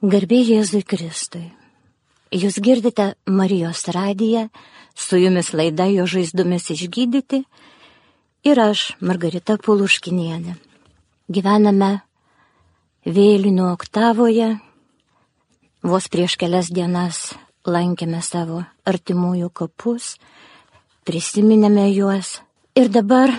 Garbė 0.00 0.38
Jėzui 0.40 0.80
Kristui. 0.80 1.50
Jūs 2.32 2.56
girdite 2.64 3.18
Marijos 3.28 3.82
radiją, 3.92 4.46
su 4.96 5.18
jumis 5.20 5.50
laida 5.52 5.90
jo 5.92 6.06
žaizdomis 6.08 6.70
išgydyti 6.72 7.42
ir 8.48 8.62
aš, 8.64 8.94
Margarita 9.04 9.58
Puluškinienė. 9.60 10.56
Gyvename 11.28 11.90
vėlinių 13.04 13.68
oktavoje, 13.74 14.48
vos 15.84 16.08
prieš 16.08 16.40
kelias 16.40 16.72
dienas 16.72 17.34
lankėme 17.68 18.24
savo 18.24 18.64
artimųjų 18.88 19.52
kapus, 19.52 20.14
prisiminėme 21.04 21.90
juos 21.92 22.38
ir 22.72 22.88
dabar 22.88 23.36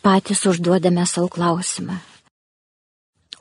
patys 0.00 0.48
užduodame 0.48 1.04
savo 1.04 1.28
klausimą 1.28 2.00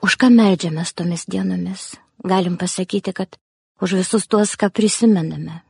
Už 0.05 0.17
ką 0.21 0.29
melžiamės 0.29 0.93
tomis 0.93 1.25
dienomis? 1.25 1.95
Galim 2.21 2.57
pasakyti, 2.57 3.13
kad 3.13 3.37
už 3.81 3.97
visus 4.01 4.27
tuos, 4.29 4.53
ką 4.57 4.69
prisimename. 4.69 5.61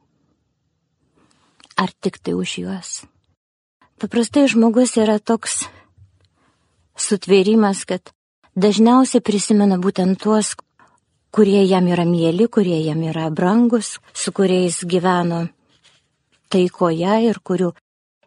Ar 1.78 1.90
tik 2.02 2.20
tai 2.20 2.34
už 2.34 2.58
juos? 2.64 3.06
Paprastai 3.98 4.48
žmogus 4.52 4.98
yra 5.00 5.20
toks 5.20 5.68
sutvėrimas, 6.98 7.86
kad 7.88 8.12
dažniausiai 8.58 9.24
prisimena 9.24 9.78
būtent 9.80 10.20
tuos, 10.22 10.56
kurie 11.32 11.64
jam 11.70 11.88
yra 11.88 12.06
mėly, 12.06 12.50
kurie 12.50 12.82
jam 12.84 13.04
yra 13.06 13.30
brangus, 13.30 13.98
su 14.14 14.34
kuriais 14.34 14.82
gyveno 14.84 15.48
taikoje 16.50 17.16
ir 17.30 17.40
kurių 17.40 17.72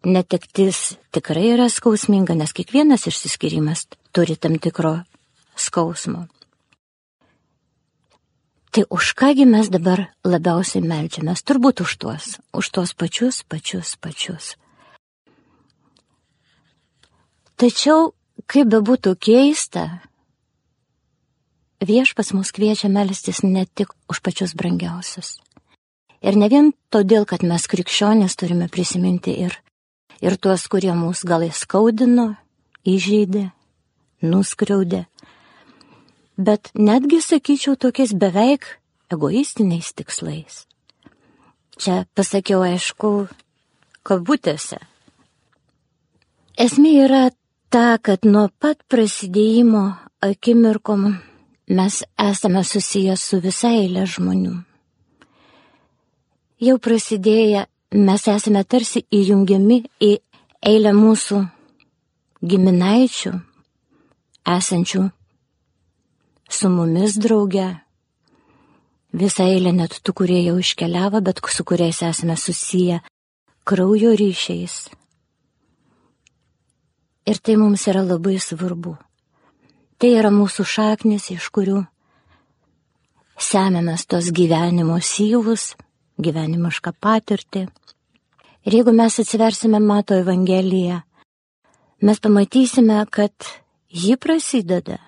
netektis 0.05 0.97
tikrai 1.13 1.53
yra 1.55 1.69
skausminga, 1.69 2.37
nes 2.37 2.53
kiekvienas 2.57 3.09
išsiskirimas 3.11 3.87
turi 4.17 4.37
tam 4.37 4.57
tikro 4.63 5.01
skausmo. 5.61 6.27
Tai 8.71 8.85
už 8.91 9.15
kągi 9.19 9.47
mes 9.51 9.67
dabar 9.67 10.07
labiausiai 10.23 10.83
melčiamės? 10.87 11.43
Turbūt 11.43 11.83
už 11.83 11.97
tuos, 11.99 12.27
už 12.55 12.67
tuos 12.71 12.95
pačius, 12.95 13.43
pačius, 13.43 13.97
pačius. 13.99 14.55
Tačiau, 17.59 18.13
kaip 18.47 18.71
bebūtų 18.71 19.17
keista, 19.19 20.01
viešpas 21.83 22.31
mus 22.33 22.55
kviečia 22.55 22.89
melstis 22.89 23.43
ne 23.43 23.67
tik 23.67 23.91
už 24.07 24.23
pačius 24.23 24.55
brangiausius. 24.55 25.41
Ir 26.23 26.37
ne 26.39 26.47
vien 26.53 26.71
todėl, 26.95 27.27
kad 27.27 27.43
mes 27.43 27.67
krikščionės 27.67 28.39
turime 28.39 28.69
prisiminti 28.69 29.35
ir, 29.35 29.59
ir 30.23 30.37
tuos, 30.39 30.69
kurie 30.71 30.93
mus 30.95 31.25
gal 31.27 31.43
įskaudino, 31.43 32.37
įžeidė, 32.87 33.49
nuskriaudė, 34.23 35.07
bet 36.47 36.71
netgi 36.75 37.21
sakyčiau 37.21 37.77
tokiais 37.77 38.13
beveik 38.23 38.65
egoistiniais 39.13 39.93
tikslais. 39.97 40.65
Čia 41.81 42.05
pasakiau, 42.15 42.63
aišku, 42.65 43.29
kabutėse. 44.07 44.79
Esmė 46.61 46.93
yra 47.07 47.25
ta, 47.73 47.99
kad 48.03 48.27
nuo 48.29 48.49
pat 48.61 48.83
prasidėjimo 48.91 49.85
akimirkom 50.21 51.07
mes 51.71 52.03
esame 52.19 52.65
susiję 52.65 53.17
su 53.17 53.41
visai 53.41 53.77
eilė 53.85 54.05
žmonių. 54.15 54.57
Jau 56.61 56.77
prasidėję 56.77 57.65
mes 58.09 58.27
esame 58.29 58.65
tarsi 58.65 59.07
įjungiami 59.09 59.79
į 60.05 60.11
eilę 60.73 60.93
mūsų 60.93 61.41
giminaičių, 62.45 63.33
esančių 64.57 65.07
su 66.51 66.69
mumis 66.69 67.15
drauge. 67.19 67.69
Visą 69.15 69.47
eilę 69.47 69.73
net 69.75 70.01
tų, 70.03 70.15
kurie 70.19 70.41
jau 70.45 70.57
iškeliavo, 70.59 71.21
bet 71.23 71.41
su 71.47 71.65
kuriais 71.65 72.03
esame 72.03 72.37
susiję 72.37 73.01
kraujo 73.65 74.15
ryšiais. 74.19 74.91
Ir 77.27 77.39
tai 77.39 77.57
mums 77.57 77.87
yra 77.87 78.03
labai 78.03 78.39
svarbu. 78.39 78.97
Tai 79.99 80.11
yra 80.19 80.31
mūsų 80.35 80.65
šaknis, 80.67 81.31
iš 81.31 81.51
kurių 81.55 81.85
semiamės 83.41 84.07
tos 84.11 84.31
gyvenimo 84.35 84.99
syvus, 85.01 85.75
gyvenimišką 86.19 86.95
patirtį. 87.01 87.69
Ir 88.67 88.77
jeigu 88.81 88.93
mes 88.93 89.21
atsiversime 89.23 89.81
Mato 89.81 90.19
Evangeliją, 90.19 91.01
mes 92.03 92.19
pamatysime, 92.21 92.99
kad 93.11 93.33
ji 93.89 94.17
prasideda 94.17 94.99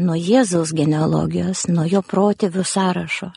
nuo 0.00 0.16
Jėzaus 0.16 0.72
genealogijos, 0.76 1.66
nuo 1.68 1.84
jo 1.88 2.00
protėvių 2.02 2.64
sąrašo. 2.64 3.30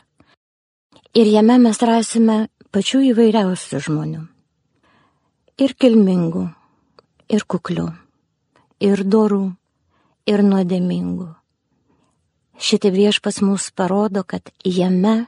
Ir 1.14 1.30
jame 1.30 1.58
mes 1.62 1.78
rasime 1.84 2.38
pačių 2.74 3.04
įvairiausių 3.12 3.80
žmonių. 3.86 4.22
Ir 5.62 5.74
kilmingų, 5.78 6.48
ir 7.30 7.44
kuklių, 7.46 7.86
ir 8.82 9.04
dorų, 9.06 9.44
ir 10.26 10.42
nuodėmingų. 10.42 11.28
Šitai 12.58 12.90
viešpas 12.94 13.40
mūsų 13.44 13.74
parodo, 13.78 14.24
kad 14.26 14.50
jame 14.64 15.26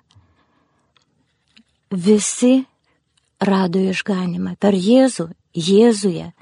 visi 1.91 2.65
rado 3.39 3.83
išganimą. 3.83 4.57
Per 4.59 4.75
Jėzų, 4.75 5.31
Jėzuje 5.57 6.33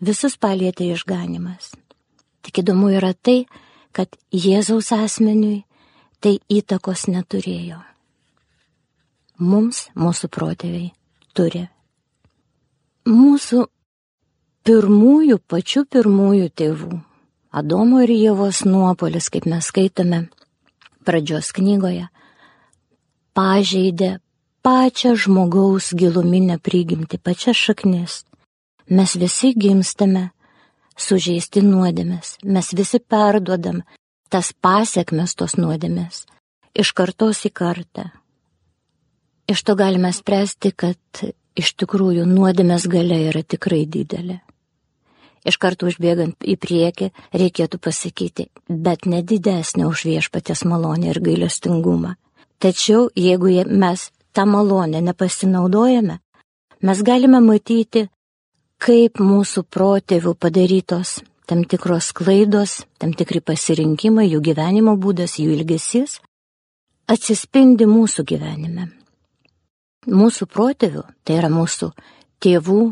visus 0.00 0.36
palėtė 0.40 0.92
išganimas. 0.94 1.72
Tik 2.44 2.62
įdomu 2.62 2.92
yra 2.96 3.12
tai, 3.14 3.44
kad 3.46 3.69
Jėzaus 4.30 4.92
asmeniui 4.94 5.64
tai 6.20 6.38
įtakos 6.48 7.08
neturėjo. 7.10 7.80
Mums, 9.40 9.88
mūsų 9.96 10.28
protėviai, 10.28 10.90
turi. 11.32 11.66
Mūsų 13.08 13.64
pirmųjų, 14.68 15.38
pačių 15.48 15.86
pirmųjų 15.88 16.50
tėvų, 16.60 17.00
Adomo 17.50 17.98
ir 18.04 18.12
Jėvos 18.14 18.62
nuopolis, 18.62 19.26
kaip 19.32 19.48
mes 19.50 19.66
skaitome 19.72 20.28
pradžios 21.02 21.48
knygoje, 21.56 22.04
pažeidė 23.34 24.20
pačią 24.62 25.16
žmogaus 25.18 25.90
giluminę 25.96 26.60
prigimtį, 26.62 27.18
pačias 27.18 27.58
šaknis. 27.58 28.20
Mes 28.86 29.16
visi 29.18 29.50
gimstame 29.56 30.28
sužeisti 30.96 31.62
nuodėmės. 31.66 32.36
Mes 32.44 32.72
visi 32.76 33.00
perduodam 33.00 33.82
tas 34.30 34.52
pasiekmes 34.52 35.34
tos 35.34 35.56
nuodėmės 35.58 36.26
iš 36.74 36.92
kartos 36.94 37.44
į 37.46 37.52
kartą. 37.54 38.10
Iš 39.50 39.62
to 39.66 39.74
galime 39.74 40.12
spręsti, 40.14 40.70
kad 40.70 41.24
iš 41.58 41.74
tikrųjų 41.82 42.26
nuodėmės 42.28 42.86
galia 42.90 43.18
yra 43.30 43.42
tikrai 43.42 43.82
didelė. 43.86 44.38
Iš 45.40 45.56
karto 45.56 45.88
užbėgant 45.88 46.44
į 46.44 46.56
priekį 46.60 47.08
reikėtų 47.32 47.80
pasakyti, 47.80 48.50
bet 48.68 49.08
nedidesnė 49.08 49.86
už 49.88 50.04
viešpatės 50.04 50.66
malonę 50.68 51.14
ir 51.14 51.20
gailestingumą. 51.24 52.14
Tačiau 52.60 53.08
jeigu 53.16 53.48
mes 53.64 54.10
tą 54.36 54.44
malonę 54.46 55.00
nepasinaudojame, 55.00 56.18
mes 56.84 57.02
galime 57.02 57.40
matyti 57.40 58.06
kaip 58.80 59.20
mūsų 59.20 59.66
protėvių 59.68 60.34
padarytos 60.40 61.18
tam 61.50 61.64
tikros 61.66 62.12
klaidos, 62.14 62.84
tam 63.02 63.12
tikri 63.12 63.42
pasirinkimai, 63.42 64.28
jų 64.30 64.40
gyvenimo 64.50 64.94
būdas, 64.96 65.36
jų 65.42 65.56
ilgesys 65.58 66.20
atsispindi 67.10 67.88
mūsų 67.90 68.24
gyvenime. 68.30 68.86
Mūsų 70.06 70.46
protėvių, 70.46 71.02
tai 71.26 71.40
yra 71.40 71.50
mūsų 71.52 71.90
tėvų, 72.40 72.84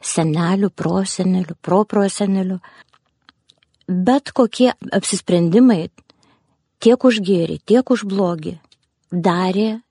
senelių, 0.00 0.70
prosenelių, 0.72 1.58
proprosenelių, 1.62 2.56
bet 3.86 4.32
kokie 4.32 4.72
apsisprendimai 4.72 5.90
tiek 6.82 7.04
už 7.04 7.20
gėrį, 7.20 7.60
tiek 7.68 7.92
už 7.92 8.06
blogį 8.08 8.56
darė, 9.12 9.82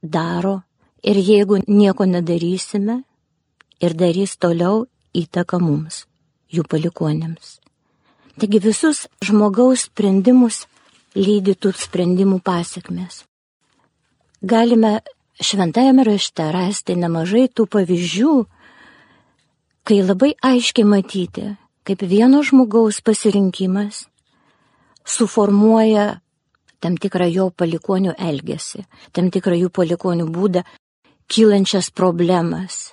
daro 0.00 0.60
ir 1.02 1.18
jeigu 1.18 1.60
nieko 1.66 2.06
nedarysime 2.08 3.02
ir 3.82 3.98
darys 3.98 4.38
toliau, 4.38 4.86
įtaką 5.14 5.60
mums, 5.62 6.04
jų 6.50 6.64
palikonėms. 6.68 7.58
Taigi 8.38 8.58
visus 8.58 9.04
žmogaus 9.22 9.86
sprendimus 9.88 10.64
lydi 11.14 11.54
tų 11.54 11.70
sprendimų 11.78 12.40
pasiekmes. 12.42 13.22
Galime 14.42 14.98
šventajame 15.40 16.04
rašte 16.06 16.48
rasti 16.52 16.96
nemažai 16.98 17.46
tų 17.48 17.68
pavyzdžių, 17.70 18.34
kai 19.86 20.00
labai 20.02 20.34
aiškiai 20.42 20.86
matyti, 20.88 21.46
kaip 21.86 22.02
vieno 22.02 22.42
žmogaus 22.42 23.00
pasirinkimas 23.04 24.04
suformuoja 25.04 26.18
tam 26.80 26.98
tikrą 27.00 27.28
jo 27.32 27.48
palikonių 27.48 28.12
elgesį, 28.20 28.84
tam 29.12 29.30
tikrą 29.32 29.56
jų 29.56 29.70
palikonių 29.72 30.26
būdą, 30.28 30.64
kylančias 31.32 31.88
problemas, 31.88 32.92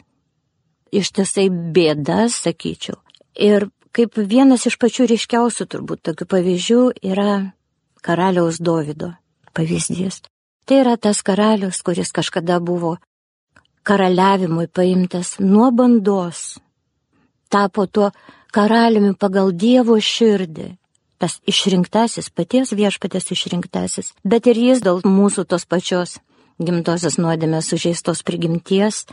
ištisai 0.92 1.48
bėdas, 1.50 2.38
sakyčiau. 2.46 3.00
Ir 3.36 3.70
kaip 3.96 4.18
vienas 4.18 4.68
iš 4.68 4.78
pačių 4.82 5.08
ryškiausių 5.12 5.68
turbūt 5.72 6.04
tokių 6.08 6.28
pavyzdžių 6.34 6.82
yra 7.12 7.54
karaliaus 8.06 8.60
Dovido 8.60 9.14
pavyzdys. 9.56 10.22
Tai 10.66 10.84
yra 10.84 10.98
tas 10.98 11.24
karalius, 11.26 11.82
kuris 11.84 12.12
kažkada 12.16 12.60
buvo 12.64 12.98
karaliavimui 13.84 14.68
paimtas 14.68 15.40
nuo 15.40 15.72
bandos, 15.72 16.60
tapo 17.50 17.88
tuo 17.88 18.12
karaliumi 18.54 19.16
pagal 19.18 19.52
Dievo 19.52 19.98
širdį, 19.98 20.68
tas 21.22 21.40
išrinktasis, 21.50 22.30
paties 22.30 22.74
viešpatės 22.78 23.32
išrinktasis, 23.34 24.14
bet 24.24 24.48
ir 24.48 24.58
jis 24.58 24.84
dėl 24.86 25.02
mūsų 25.06 25.48
tos 25.50 25.66
pačios 25.66 26.20
gimtosios 26.62 27.18
nuodėmės 27.18 27.72
sužeistos 27.72 28.22
prigimties, 28.26 29.06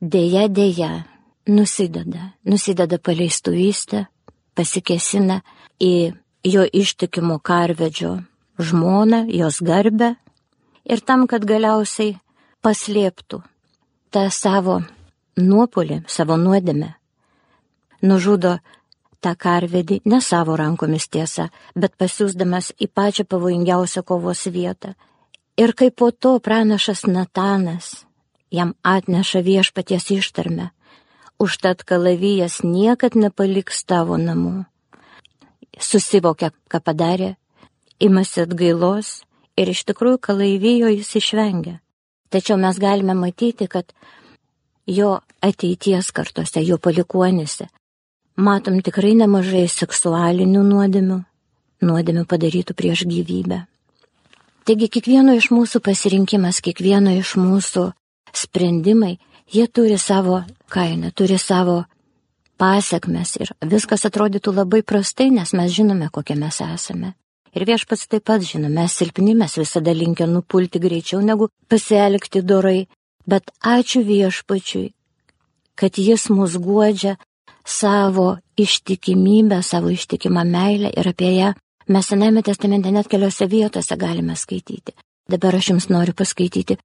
dėja, 0.00 0.48
dėja, 0.48 1.04
nusideda, 1.48 2.32
nusideda 2.44 2.98
paleistuvystę, 2.98 4.06
pasikesina 4.54 5.42
į 5.80 6.14
jo 6.44 6.64
ištikimo 6.64 7.38
karvedžio 7.38 8.18
žmoną, 8.58 9.26
jos 9.28 9.60
garbę. 9.62 10.14
Ir 10.88 11.02
tam, 11.04 11.26
kad 11.28 11.44
galiausiai 11.44 12.16
paslėptų 12.64 13.42
tą 14.10 14.24
savo 14.32 14.80
nuopolį, 15.36 16.02
savo 16.08 16.38
nuodėmę, 16.40 16.94
nužudo 18.02 18.56
tą 19.20 19.34
karvedį 19.36 20.00
ne 20.08 20.20
savo 20.24 20.56
rankomis 20.56 21.08
tiesa, 21.12 21.50
bet 21.74 21.98
pasiūsdamas 22.00 22.72
į 22.80 22.88
pačią 22.88 23.26
pavojingiausią 23.28 24.02
kovos 24.06 24.46
vietą. 24.46 24.94
Ir 25.58 25.74
kai 25.74 25.90
po 25.90 26.10
to 26.10 26.38
pranašas 26.40 27.04
Natanas 27.06 28.07
jam 28.50 28.74
atneša 28.82 29.40
viešpaties 29.44 30.10
ištarmę, 30.10 30.70
užtat 31.38 31.82
kalavijas 31.82 32.62
niekad 32.62 33.14
nepaliks 33.14 33.84
tavo 33.84 34.18
namų. 34.18 34.64
Susivokia, 35.78 36.50
ką 36.70 36.80
padarė, 36.82 37.36
imasi 38.02 38.42
atgailos 38.42 39.22
ir 39.58 39.70
iš 39.70 39.84
tikrųjų 39.90 40.18
kalaivijo 40.18 40.90
jis 40.90 41.14
išvengia. 41.20 41.78
Tačiau 42.28 42.58
mes 42.60 42.78
galime 42.78 43.14
matyti, 43.14 43.68
kad 43.70 43.92
jo 44.86 45.20
ateities 45.40 46.10
kartose, 46.12 46.60
jo 46.64 46.78
palikuonėse, 46.78 47.68
matom 48.36 48.80
tikrai 48.84 49.14
nemažai 49.16 49.66
seksualinių 49.70 50.62
nuodėmių, 50.66 51.18
nuodėmių 51.88 52.24
padarytų 52.28 52.76
prieš 52.76 53.06
gyvybę. 53.08 53.62
Taigi 54.68 54.90
kiekvieno 54.92 55.32
iš 55.38 55.48
mūsų 55.54 55.80
pasirinkimas, 55.80 56.60
kiekvieno 56.60 57.14
iš 57.16 57.36
mūsų 57.40 57.86
sprendimai 58.32 59.18
jie 59.52 59.66
turi 59.66 59.98
savo 59.98 60.42
kainą, 60.68 61.10
turi 61.14 61.38
savo 61.38 61.84
pasiekmes 62.58 63.36
ir 63.40 63.52
viskas 63.62 64.04
atrodytų 64.08 64.54
labai 64.54 64.82
prastai, 64.82 65.30
nes 65.30 65.54
mes 65.54 65.72
žinome, 65.72 66.10
kokie 66.12 66.36
mes 66.36 66.60
esame. 66.64 67.14
Ir 67.56 67.64
viešpats 67.64 68.08
taip 68.10 68.26
pat 68.28 68.42
žino, 68.44 68.68
mes 68.68 68.92
silpni, 68.92 69.34
mes 69.34 69.54
visada 69.56 69.94
linkę 69.94 70.26
nupulti 70.28 70.80
greičiau 70.82 71.22
negu 71.24 71.48
pasielgti 71.68 72.42
dorai, 72.44 72.86
bet 73.26 73.48
ačiū 73.64 74.02
viešpačiui, 74.04 74.92
kad 75.78 75.96
jis 75.96 76.28
mus 76.34 76.58
guodžia 76.60 77.16
savo 77.64 78.36
ištikimybę, 78.56 79.62
savo 79.62 79.90
ištikimą 79.94 80.44
meilę 80.44 80.92
ir 80.92 81.08
apie 81.08 81.32
ją 81.36 81.54
mes 81.88 82.06
Sename 82.06 82.42
testamente 82.42 82.90
net 82.92 83.08
keliose 83.08 83.46
vietose 83.46 83.96
galime 83.96 84.36
skaityti. 84.36 84.92
Dabar 85.28 85.56
aš 85.56 85.70
jums 85.72 85.88
noriu 85.88 86.14
paskaityti 86.14 86.76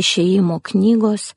išėjimo 0.00 0.60
knygos 0.70 1.32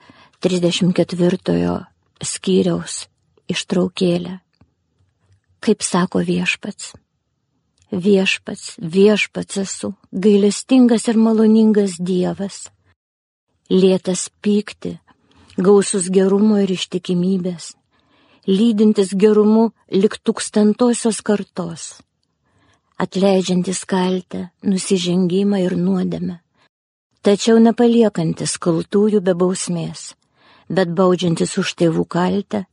34 0.45 1.75
skyriaus 2.23 3.06
ištraukėlę. 3.50 4.39
Kaip 5.59 5.83
sako 5.83 6.23
viešpats. 6.23 6.94
Viešpats, 7.89 8.75
viešpats 8.77 9.57
esu, 9.63 9.95
gailestingas 10.13 11.07
ir 11.09 11.17
maloningas 11.17 11.97
Dievas. 11.97 12.67
Lietas 13.69 14.29
pykti, 14.45 15.00
gausus 15.57 16.09
gerumo 16.13 16.59
ir 16.61 16.71
ištikimybės, 16.73 17.73
lydintis 18.47 19.15
gerumu 19.17 19.71
lik 19.94 20.19
tūkstantosios 20.25 21.19
kartos, 21.25 22.00
atleidžiantis 22.97 23.83
kaltę, 23.89 24.50
nusižengimą 24.63 25.61
ir 25.65 25.75
nuodėmę, 25.77 26.39
tačiau 27.25 27.60
nepaliekantis 27.60 28.57
kaltųjų 28.62 29.21
be 29.24 29.36
bausmės 29.36 30.13
bet 30.69 30.94
baudžiantis 30.94 31.57
už 31.57 31.74
tėvų 31.81 32.06
kaltę, 32.06 32.63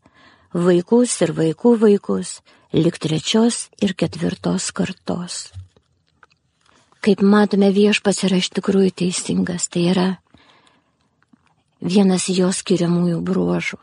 vaikus 0.52 1.16
ir 1.24 1.32
vaikų 1.36 1.76
vaikus, 1.80 2.40
lik 2.76 3.00
trečios 3.00 3.66
ir 3.82 3.96
ketvirtos 3.96 4.68
kartos. 4.76 5.48
Kaip 7.00 7.22
matome, 7.22 7.70
viešpas 7.72 8.24
yra 8.26 8.40
iš 8.42 8.50
tikrųjų 8.56 8.92
teisingas, 9.02 9.68
tai 9.70 9.88
yra 9.92 10.06
vienas 11.80 12.28
jos 12.28 12.62
skiriamųjų 12.62 13.20
bruožų. 13.24 13.78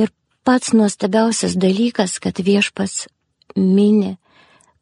Ir 0.00 0.10
pats 0.46 0.72
nuostabiausias 0.72 1.56
dalykas, 1.60 2.18
kad 2.22 2.40
viešpas 2.40 3.06
mini, 3.54 4.16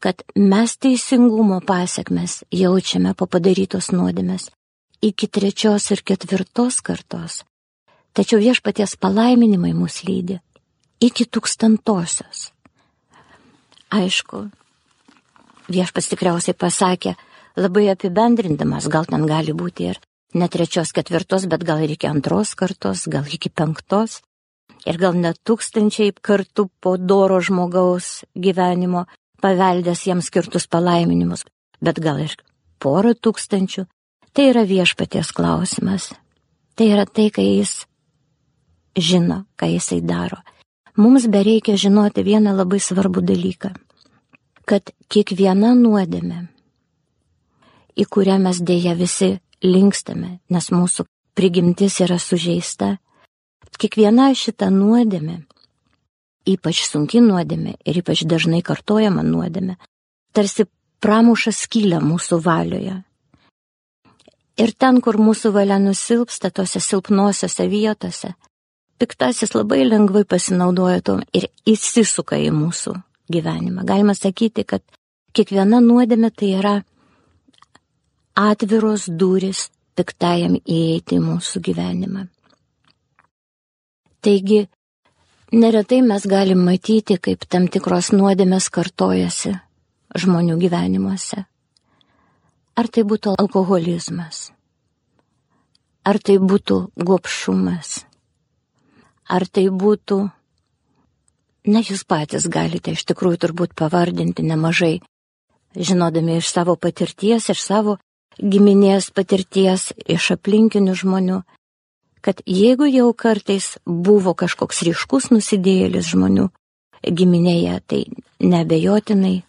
kad 0.05 0.21
mes 0.37 0.77
teisingumo 0.77 1.63
pasiekmes 1.65 2.43
jaučiame 2.53 3.15
po 3.17 3.25
padarytos 3.25 3.89
nuodėmės 3.97 4.51
iki 5.09 5.29
trečios 5.33 5.87
ir 5.97 6.03
ketvirtos 6.05 6.83
kartos, 6.85 7.39
tačiau 8.13 8.43
viešpaties 8.43 8.99
palaiminimai 9.01 9.73
mus 9.73 10.03
lydi 10.05 10.37
iki 11.01 11.25
tūkstantosios. 11.25 12.51
Aišku, 13.97 14.43
viešpas 15.73 16.13
tikriausiai 16.13 16.57
pasakė, 16.57 17.17
labai 17.57 17.89
apibendrindamas, 17.95 18.93
gal 18.93 19.09
ten 19.09 19.25
gali 19.29 19.57
būti 19.57 19.89
ir 19.89 20.05
ne 20.37 20.53
trečios, 20.53 20.93
ketvirtos, 20.93 21.49
bet 21.49 21.65
gal 21.65 21.81
ir 21.81 21.97
iki 21.97 22.13
antros 22.13 22.53
kartos, 22.59 23.09
gal 23.09 23.25
iki 23.25 23.49
penktos, 23.49 24.21
ir 24.85 25.01
gal 25.01 25.17
net 25.17 25.41
tūkstančiai 25.49 26.13
kartų 26.21 26.69
po 26.81 26.97
doro 27.01 27.41
žmogaus 27.41 28.25
gyvenimo 28.35 29.07
paveldęs 29.45 30.07
jiems 30.09 30.33
skirtus 30.33 30.65
palaiminimus, 30.73 31.45
bet 31.85 32.01
gal 32.01 32.23
ir 32.25 32.33
porą 32.81 33.13
tūkstančių, 33.13 33.85
Tai 34.35 34.49
yra 34.51 34.65
viešpaties 34.67 35.31
klausimas. 35.31 36.11
Tai 36.75 36.87
yra 36.91 37.05
tai, 37.07 37.29
kai 37.31 37.45
jis 37.61 37.85
žino, 38.99 39.45
ką 39.55 39.69
jisai 39.71 40.01
daro. 40.03 40.41
Mums 40.99 41.29
bereikia 41.31 41.77
žinoti 41.79 42.25
vieną 42.27 42.51
labai 42.59 42.81
svarbų 42.83 43.23
dalyką. 43.23 43.71
Kad 44.67 44.91
kiekviena 45.07 45.71
nuodėmė, 45.79 46.41
į 47.95 48.09
kurią 48.11 48.41
mes 48.43 48.59
dėja 48.59 48.97
visi 48.99 49.37
linkstame, 49.63 50.41
nes 50.51 50.71
mūsų 50.75 51.07
prigimtis 51.39 52.01
yra 52.03 52.19
sužeista, 52.19 52.97
kiekviena 53.79 54.33
šita 54.35 54.67
nuodėmė, 54.75 55.45
ypač 56.49 56.85
sunki 56.89 57.23
nuodėmė 57.25 57.79
ir 57.85 58.03
ypač 58.03 58.27
dažnai 58.29 58.61
kartojama 58.63 59.25
nuodėmė, 59.25 59.79
tarsi 60.37 60.69
pramuša 61.05 61.53
skylę 61.57 62.01
mūsų 62.05 62.41
valioje 62.45 63.01
Ir 64.55 64.71
ten, 64.79 65.01
kur 65.03 65.19
mūsų 65.19 65.51
valia 65.55 65.81
nusilpsta, 65.83 66.53
tose 66.55 66.79
silpnosiose 66.79 67.67
vietose, 67.67 68.35
piktasis 69.03 69.55
labai 69.57 69.81
lengvai 69.83 70.23
pasinaudoja 70.31 71.01
tom 71.03 71.25
ir 71.35 71.49
įsisuka 71.67 72.39
į 72.39 72.53
mūsų 72.55 72.95
gyvenimą. 73.35 73.83
Galima 73.89 74.15
sakyti, 74.15 74.63
kad 74.63 74.85
kiekviena 75.35 75.81
nuodėmė 75.83 76.31
tai 76.31 76.53
yra 76.61 76.75
atviros 78.39 79.09
duris 79.11 79.67
piktajam 79.99 80.55
įeiti 80.63 81.19
į 81.19 81.25
mūsų 81.25 81.65
gyvenimą. 81.71 82.29
Taigi, 84.23 84.69
neretai 85.59 86.01
mes 86.03 86.25
galim 86.27 86.63
matyti, 86.67 87.19
kaip 87.21 87.45
tam 87.51 87.69
tikros 87.73 88.13
nuodėmės 88.15 88.71
kartojasi 88.75 89.55
žmonių 90.15 90.57
gyvenimuose. 90.63 91.45
Ar 92.75 92.89
tai 92.91 93.05
būtų 93.07 93.35
alkoholizmas, 93.39 94.49
ar 96.03 96.19
tai 96.19 96.39
būtų 96.43 96.79
gopšumas, 96.99 98.01
ar 99.31 99.47
tai 99.47 99.69
būtų, 99.71 100.19
na 101.71 101.83
jūs 101.87 102.03
patys 102.05 102.49
galite 102.51 102.97
iš 102.97 103.05
tikrųjų 103.11 103.41
turbūt 103.47 103.77
pavardinti 103.79 104.43
nemažai, 104.43 104.99
žinodami 105.77 106.41
iš 106.41 106.51
savo 106.51 106.75
patirties, 106.77 107.51
iš 107.55 107.63
savo 107.63 107.99
giminės 108.39 109.13
patirties, 109.15 109.93
iš 110.07 110.33
aplinkinių 110.35 110.95
žmonių, 110.99 111.43
kad 112.25 112.41
jeigu 112.49 112.87
jau 112.89 113.11
kartais 113.13 113.75
buvo 113.85 114.33
kažkoks 114.33 114.81
ryškus 114.89 115.29
nusidėjėlis 115.35 116.09
žmonių 116.15 116.49
giminėje, 117.05 117.81
tai 117.85 118.01
nebejotinai, 118.41 119.43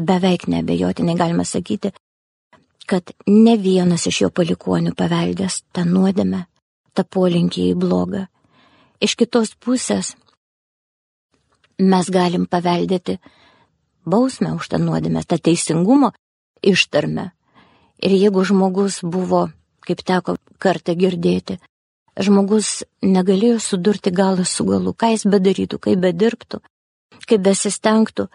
beveik 0.00 0.46
nebejotinai 0.48 1.16
galima 1.18 1.44
sakyti, 1.44 1.92
kad 2.88 3.12
ne 3.28 3.56
vienas 3.60 4.06
iš 4.08 4.22
jo 4.24 4.30
palikonių 4.32 4.94
paveldės 4.96 5.60
tą 5.76 5.84
nuodėmę, 5.88 6.46
tą 6.96 7.04
polinkį 7.04 7.66
į 7.72 7.76
blogą. 7.82 8.26
Iš 9.02 9.16
kitos 9.20 9.52
pusės 9.60 10.14
mes 11.78 12.08
galim 12.16 12.46
paveldėti 12.46 13.18
bausmę 14.08 14.54
už 14.56 14.70
tą 14.72 14.80
nuodėmę, 14.80 15.20
tą 15.28 15.36
teisingumo 15.36 16.12
ištarmę. 16.62 17.28
Ir 18.02 18.16
jeigu 18.16 18.44
žmogus 18.48 19.02
buvo, 19.02 19.50
kaip 19.84 20.00
teko 20.06 20.36
kartą 20.58 20.96
girdėti, 20.98 21.58
žmogus 22.20 22.82
negalėjo 23.02 23.60
sudurti 23.60 24.12
galą 24.12 24.44
su 24.44 24.64
galu, 24.68 24.92
ką 24.92 25.12
jis 25.14 25.24
bedarytų, 25.28 25.78
kaip 25.80 26.02
bedirbtų, 26.02 26.60
kaip 27.28 27.44
besistengtų, 27.44 28.28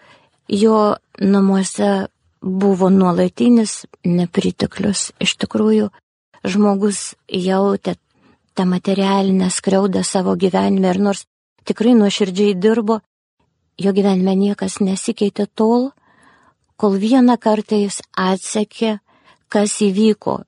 jo 0.49 0.97
namuose 1.21 2.07
buvo 2.41 2.89
nuolatinis 2.93 3.85
nepriteklius. 4.05 5.11
Iš 5.21 5.37
tikrųjų, 5.43 5.89
žmogus 6.47 7.15
jautė 7.27 7.97
tą 8.57 8.65
materialinę 8.65 9.51
skriaudą 9.53 10.03
savo 10.03 10.35
gyvenime 10.35 10.89
ir 10.89 11.01
nors 11.01 11.25
tikrai 11.67 11.93
nuoširdžiai 11.97 12.55
dirbo, 12.57 13.01
jo 13.77 13.93
gyvenime 13.93 14.33
niekas 14.37 14.79
nesikeitė 14.81 15.45
tol, 15.53 15.91
kol 16.77 16.97
vieną 16.97 17.37
kartą 17.37 17.77
jis 17.77 18.01
atsekė, 18.17 18.97
kas 19.49 19.77
įvyko. 19.85 20.41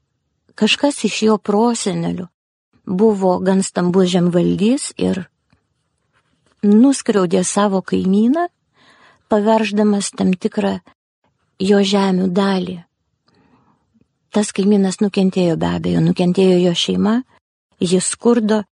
Kažkas 0.60 1.06
iš 1.08 1.22
jo 1.30 1.38
prosenelių 1.38 2.28
buvo 2.90 3.38
gan 3.40 3.62
stambus 3.64 4.10
žemvaldys 4.10 4.90
ir 4.98 5.28
nuskriaudė 6.66 7.44
savo 7.46 7.82
kaimyną, 7.86 8.50
paverždamas 9.30 10.10
tam 10.18 10.34
tikrą 10.34 10.80
jo 11.62 11.80
žemių 11.86 12.28
dalį. 12.34 12.80
Tas 14.34 14.52
kaimynas 14.54 15.00
nukentėjo 15.02 15.56
be 15.58 15.70
abejo, 15.78 16.02
nukentėjo 16.02 16.58
jo 16.66 16.74
šeima, 16.76 17.16
jis 17.80 18.10
skurdo, 18.10 18.64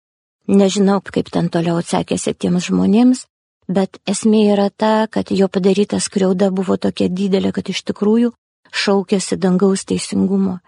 nežinau, 0.49 1.01
kaip 1.05 1.31
ten 1.33 1.49
toliau 1.53 1.79
atsekėsi 1.81 2.35
tiems 2.35 2.69
žmonėms, 2.71 3.25
bet 3.69 4.01
esmė 4.09 4.43
yra 4.55 4.69
ta, 4.71 5.07
kad 5.11 5.31
jo 5.31 5.49
padaryta 5.49 6.01
skriauda 6.01 6.51
buvo 6.51 6.77
tokia 6.77 7.09
didelė, 7.09 7.53
kad 7.53 7.69
iš 7.69 7.85
tikrųjų 7.89 8.33
šaukėsi 8.73 9.39
dangaus 9.41 9.85
teisingumo. 9.89 10.61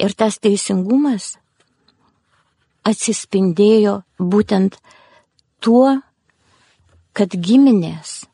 Ir 0.00 0.16
tas 0.16 0.38
teisingumas 0.40 1.36
atsispindėjo 2.86 4.00
būtent 4.18 4.78
tuo, 5.60 6.00
kad 7.12 7.34
giminės, 7.34 8.24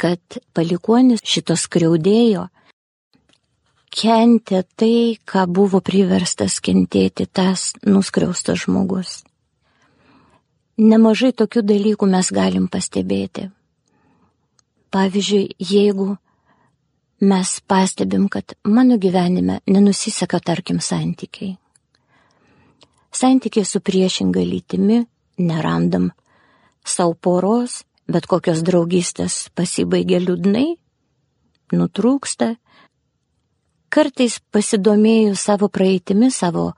kad 0.00 0.20
palikonis 0.54 1.22
šitos 1.24 1.66
skriaudėjo, 1.68 2.48
kentė 3.92 4.62
tai, 4.76 5.18
ką 5.28 5.44
buvo 5.52 5.82
priverstas 5.84 6.58
kentėti 6.64 7.28
tas 7.28 7.72
nuskriaustas 7.84 8.64
žmogus. 8.64 9.20
Nemažai 10.80 11.34
tokių 11.36 11.62
dalykų 11.68 12.08
mes 12.08 12.32
galim 12.32 12.68
pastebėti. 12.72 13.50
Pavyzdžiui, 14.92 15.54
jeigu 15.60 16.14
mes 17.22 17.50
pastebim, 17.68 18.28
kad 18.32 18.56
mano 18.64 18.98
gyvenime 18.98 19.60
nenusiseka, 19.68 20.40
tarkim, 20.40 20.80
santykiai. 20.80 21.54
Santykiai 23.12 23.64
su 23.68 23.80
priešinga 23.80 24.40
lytimi 24.40 25.02
nerandam 25.38 26.10
savo 26.84 27.14
poros, 27.14 27.82
bet 28.08 28.26
kokios 28.26 28.62
draugystės 28.66 29.48
pasibaigia 29.54 30.20
liūdnai, 30.22 30.68
nutrūksta. 31.76 32.54
Kartais 33.92 34.38
pasidomėjus 34.52 35.44
savo 35.44 35.68
praeitimi, 35.68 36.30
savo 36.32 36.72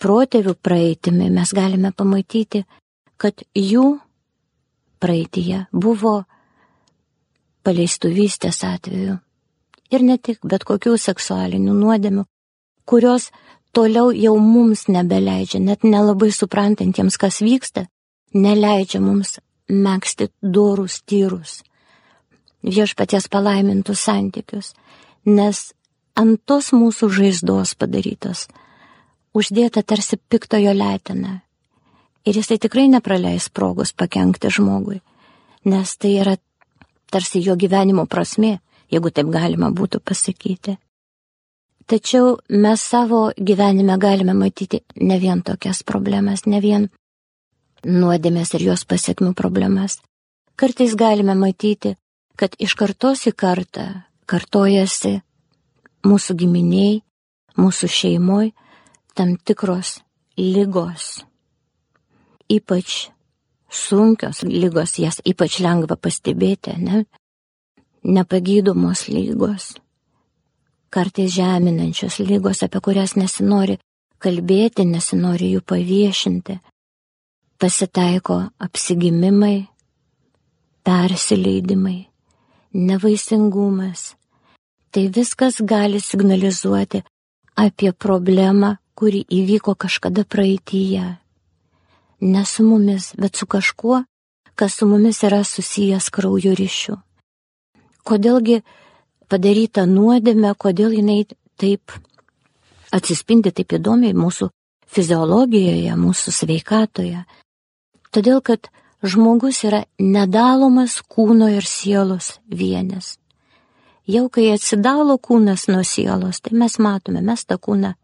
protėvių 0.00 0.56
praeitimi, 0.56 1.28
mes 1.32 1.52
galime 1.52 1.92
pamatyti, 1.92 2.64
kad 3.20 3.44
jų 3.54 3.98
praeitie 5.00 5.66
buvo 5.72 6.22
paleistuvystės 7.66 8.62
atveju. 8.64 9.18
Ir 9.92 10.02
ne 10.02 10.16
tik, 10.18 10.40
bet 10.42 10.64
kokių 10.66 10.96
seksualinių 10.98 11.74
nuodėmių, 11.76 12.24
kurios 12.88 13.30
toliau 13.76 14.10
jau 14.16 14.34
mums 14.40 14.86
nebeleidžia, 14.88 15.60
net 15.60 15.84
nelabai 15.84 16.30
suprantantiems, 16.32 17.18
kas 17.20 17.42
vyksta, 17.44 17.86
neleidžia 18.34 19.02
mums 19.04 19.36
mėgsti 19.68 20.30
dorus 20.40 21.02
tyrus, 21.04 21.60
viešpaties 22.64 23.28
palaimintus 23.28 24.04
santykius, 24.08 24.72
nes 25.28 25.64
ant 26.16 26.40
tos 26.48 26.72
mūsų 26.72 27.10
žaizdos 27.20 27.74
padarytos 27.76 28.46
uždėta 29.36 29.82
tarsi 29.84 30.16
piktojo 30.16 30.72
letina 30.72 31.42
Ir 32.26 32.34
jisai 32.34 32.58
tikrai 32.58 32.88
nepraleis 32.90 33.46
progos 33.54 33.92
pakengti 33.94 34.50
žmogui, 34.50 34.98
nes 35.70 35.90
tai 35.94 36.16
yra 36.18 36.34
tarsi 37.14 37.38
jo 37.38 37.54
gyvenimo 37.54 38.02
prasme, 38.10 38.56
jeigu 38.90 39.12
taip 39.14 39.30
galima 39.30 39.70
būtų 39.70 40.00
pasakyti. 40.02 40.74
Tačiau 41.86 42.36
mes 42.50 42.82
savo 42.82 43.30
gyvenime 43.38 43.98
galime 43.98 44.34
matyti 44.34 44.82
ne 45.00 45.18
vien 45.22 45.42
tokias 45.42 45.84
problemas, 45.86 46.46
ne 46.46 46.60
vien 46.60 46.88
nuodėmės 47.86 48.54
ir 48.58 48.66
jos 48.70 48.82
pasiekmių 48.84 49.34
problemas. 49.38 50.00
Kartais 50.56 50.96
galime 50.98 51.36
matyti, 51.38 51.94
kad 52.36 52.56
iš 52.58 52.74
kartos 52.74 53.26
į 53.30 53.36
kartą 53.38 53.86
kartojasi 54.26 55.20
mūsų 56.06 56.34
giminiai, 56.42 56.98
mūsų 57.60 57.92
šeimoje 58.00 58.50
tam 59.14 59.36
tikros 59.38 60.00
lygos 60.36 61.26
ypač 62.48 63.10
sunkios 63.70 64.42
lygos, 64.46 64.96
jas 64.98 65.20
ypač 65.26 65.60
lengva 65.60 65.98
pastebėti, 65.98 66.76
ne? 66.78 67.04
Nepagydomos 68.06 69.08
lygos, 69.10 69.74
kartais 70.90 71.32
žeminančios 71.34 72.18
lygos, 72.18 72.62
apie 72.62 72.80
kurias 72.80 73.16
nesinori 73.16 73.78
kalbėti, 74.22 74.86
nesinori 74.88 75.52
jų 75.54 75.62
paviešinti. 75.66 76.58
Pasitaiko 77.60 78.38
apsigimimai, 78.60 79.66
persileidimai, 80.84 81.98
nevaisingumas. 82.72 84.14
Tai 84.92 85.04
viskas 85.12 85.60
gali 85.60 86.00
signalizuoti 86.00 87.02
apie 87.56 87.92
problemą, 87.92 88.76
kuri 88.96 89.24
įvyko 89.28 89.74
kažkada 89.76 90.24
praeitįje 90.24 91.06
ne 92.20 92.44
su 92.44 92.64
mumis, 92.64 93.14
bet 93.18 93.36
su 93.36 93.46
kažkuo, 93.46 94.04
kas 94.54 94.74
su 94.74 94.86
mumis 94.86 95.22
yra 95.22 95.44
susijęs 95.44 96.10
kraujo 96.10 96.54
ryšiu. 96.54 96.96
Kodėlgi 98.06 98.62
padaryta 99.28 99.86
nuodėmė, 99.86 100.54
kodėl 100.58 100.94
jinai 100.96 101.24
taip 101.60 101.94
atsispindi 102.94 103.52
taip 103.52 103.76
įdomiai 103.78 104.14
mūsų 104.16 104.50
fiziologijoje, 104.86 105.92
mūsų 105.98 106.32
sveikatoje. 106.32 107.24
Todėl, 108.14 108.40
kad 108.40 108.70
žmogus 109.04 109.62
yra 109.66 109.84
nedalomas 110.00 111.00
kūno 111.02 111.50
ir 111.52 111.66
sielos 111.66 112.36
vienis. 112.48 113.16
Jau 114.06 114.28
kai 114.30 114.52
atsidalo 114.54 115.18
kūnas 115.18 115.66
nuo 115.68 115.82
sielos, 115.82 116.38
tai 116.40 116.54
mes 116.54 116.78
matome, 116.78 117.22
mes 117.26 117.42
tą 117.44 117.58
kūną 117.58 117.96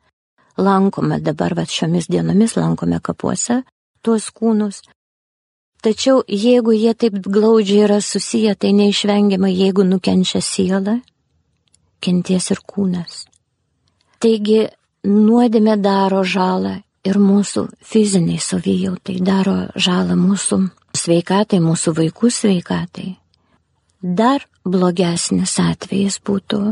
lankome 0.59 1.21
dabar, 1.23 1.55
va 1.55 1.64
šiomis 1.64 2.11
dienomis 2.11 2.57
lankome 2.59 2.99
kapuose, 3.00 3.62
tuos 4.02 4.26
kūnus. 4.35 4.83
Tačiau 5.83 6.23
jeigu 6.29 6.75
jie 6.75 6.93
taip 6.95 7.14
glaudžiai 7.23 7.87
yra 7.87 8.00
susiję, 8.00 8.55
tai 8.55 8.73
neišvengiama, 8.75 9.49
jeigu 9.50 9.87
nukenčia 9.87 10.43
siela, 10.43 11.00
kenties 12.02 12.50
ir 12.54 12.61
kūnas. 12.66 13.25
Taigi 14.23 14.66
nuodėmė 15.06 15.76
daro 15.82 16.23
žalą 16.23 16.76
ir 17.06 17.18
mūsų 17.18 17.66
fiziniai 17.82 18.38
savijautai, 18.42 19.18
daro 19.25 19.56
žalą 19.75 20.16
mūsų 20.18 20.61
sveikatai, 20.99 21.59
mūsų 21.62 21.94
vaikų 21.99 22.30
sveikatai. 22.30 23.09
Dar 24.02 24.47
blogesnis 24.64 25.56
atvejis 25.62 26.18
būtų 26.26 26.62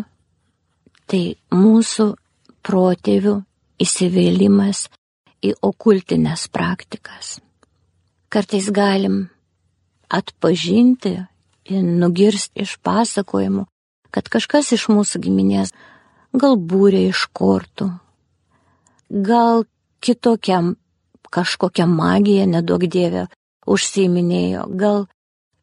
tai 1.10 1.22
mūsų 1.54 2.06
protėvių 2.66 3.34
įsivėlimas 3.82 4.86
į 5.42 5.54
okultinės 5.64 6.46
praktikas. 6.52 7.38
Kartais 8.30 8.68
galim 8.70 9.24
atpažinti 10.10 11.16
ir 11.70 11.82
nugirsti 11.82 12.62
iš 12.62 12.76
pasakojimų, 12.84 13.64
kad 14.14 14.28
kažkas 14.28 14.72
iš 14.76 14.88
mūsų 14.92 15.22
giminės 15.26 15.74
gal 16.32 16.56
būrė 16.56 17.08
iš 17.10 17.26
kortų, 17.34 17.90
gal 19.10 19.64
kitokiam 20.00 20.76
kažkokią 21.30 21.86
magiją, 21.86 22.46
nedaug 22.50 22.86
dievę, 22.90 23.26
užsiminėjo, 23.70 24.66
gal, 24.78 25.06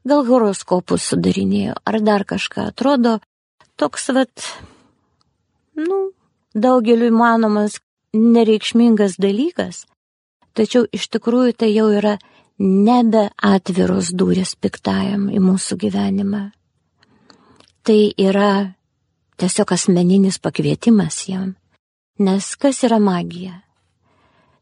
gal 0.07 0.23
horoskopus 0.27 1.09
sudarinėjo, 1.11 1.75
ar 1.83 1.99
dar 2.03 2.23
kažką 2.27 2.69
atrodo, 2.71 3.17
toks 3.75 4.09
vat, 4.15 4.47
nu, 5.75 6.11
daugeliu 6.55 7.11
manomas 7.11 7.79
nereikšmingas 8.15 9.17
dalykas, 9.21 9.85
tačiau 10.57 10.87
iš 10.91 11.09
tikrųjų 11.13 11.57
tai 11.63 11.71
jau 11.73 11.89
yra 11.93 12.17
nebe 12.59 13.27
atviros 13.37 14.13
durės 14.17 14.55
piktajam 14.55 15.27
į 15.29 15.41
mūsų 15.43 15.77
gyvenimą. 15.83 16.47
Tai 17.87 18.11
yra 18.19 18.73
tiesiog 19.39 19.71
asmeninis 19.71 20.41
pakvietimas 20.43 21.21
jam. 21.29 21.53
Nes 22.19 22.49
kas 22.59 22.81
yra 22.83 22.97
magija? 22.99 23.61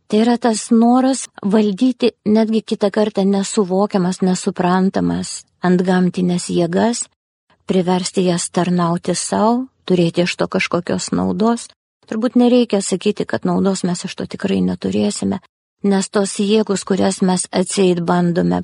Tai 0.05 0.19
yra 0.21 0.35
tas 0.37 0.67
noras 0.69 1.23
valdyti 1.41 2.11
netgi 2.29 2.61
kitą 2.61 2.91
kartą 2.93 3.23
nesuvokiamas, 3.25 4.19
nesuprantamas 4.21 5.31
ant 5.65 5.81
gamtinės 5.81 6.51
jėgas, 6.53 7.07
priversti 7.65 8.27
jas 8.27 8.45
tarnauti 8.53 9.15
savo, 9.17 9.65
turėti 9.89 10.21
iš 10.27 10.35
to 10.37 10.45
kažkokios 10.45 11.09
naudos. 11.09 11.71
Turbūt 12.05 12.37
nereikia 12.37 12.83
sakyti, 12.85 13.25
kad 13.25 13.49
naudos 13.49 13.81
mes 13.89 14.05
iš 14.05 14.13
to 14.13 14.27
tikrai 14.29 14.59
neturėsime, 14.61 15.41
nes 15.81 16.09
tos 16.13 16.37
jėgos, 16.37 16.85
kurias 16.85 17.23
mes 17.25 17.47
atseit 17.49 18.05
bandome 18.05 18.61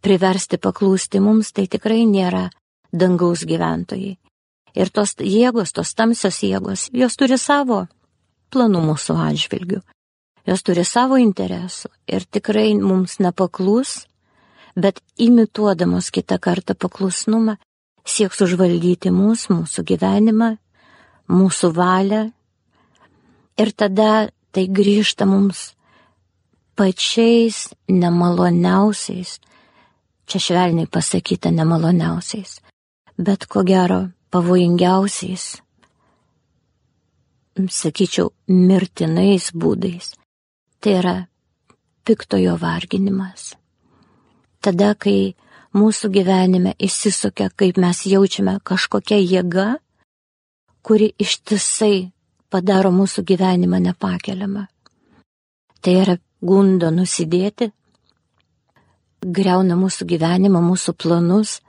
priversti 0.00 0.56
paklūsti 0.56 1.20
mums, 1.20 1.52
tai 1.52 1.66
tikrai 1.68 2.06
nėra 2.08 2.48
dangaus 2.92 3.44
gyventojai. 3.48 4.16
Ir 4.74 4.90
tos 4.94 5.16
jėgos, 5.18 5.72
tos 5.74 5.94
tamsios 5.98 6.42
jėgos, 6.46 6.88
jos 6.94 7.16
turi 7.18 7.38
savo 7.38 7.86
planų 8.54 8.82
mūsų 8.90 9.16
atžvilgių. 9.28 9.80
Jos 10.48 10.62
turi 10.66 10.84
savo 10.88 11.18
interesų 11.20 11.90
ir 12.08 12.24
tikrai 12.24 12.72
mums 12.78 13.18
nepaklus, 13.20 14.06
bet 14.74 15.02
imituodamos 15.18 16.10
kitą 16.14 16.38
kartą 16.40 16.74
paklusnumą, 16.74 17.58
sieks 18.06 18.40
užvaldyti 18.46 19.12
mūsų, 19.12 19.60
mūsų 19.60 19.84
gyvenimą, 19.90 20.54
mūsų 21.30 21.72
valią 21.76 22.22
ir 23.60 23.72
tada 23.76 24.30
tai 24.50 24.66
grįžta 24.66 25.28
mums 25.28 25.74
pačiais 26.78 27.68
nemaloniausiais, 27.92 29.36
čia 30.26 30.38
švelniai 30.40 30.88
pasakyta 30.88 31.52
nemaloniausiais, 31.52 32.58
bet 33.20 33.44
ko 33.50 33.64
gero 33.68 34.00
pavojingiausiais, 34.32 35.44
sakyčiau, 37.60 38.30
mirtinais 38.48 39.50
būdais 39.52 40.14
tai 40.80 40.92
yra 40.98 41.16
piktojo 42.04 42.56
varginimas. 42.60 43.54
Tada, 44.64 44.94
kai 44.96 45.34
mūsų 45.76 46.10
gyvenime 46.12 46.74
įsisukia, 46.80 47.50
kaip 47.56 47.78
mes 47.80 48.04
jaučiame 48.08 48.58
kažkokia 48.64 49.20
jėga, 49.20 49.68
kuri 50.82 51.12
ištisai 51.20 52.10
padaro 52.50 52.90
mūsų 52.92 53.24
gyvenimą 53.28 53.80
nepakeliamą. 53.88 54.66
Tai 55.80 55.92
yra 56.02 56.16
gundo 56.40 56.90
nusidėti, 56.92 57.70
greuna 59.20 59.76
mūsų 59.76 60.08
gyvenimą, 60.08 60.60
mūsų 60.64 60.96
planus, 60.96 61.60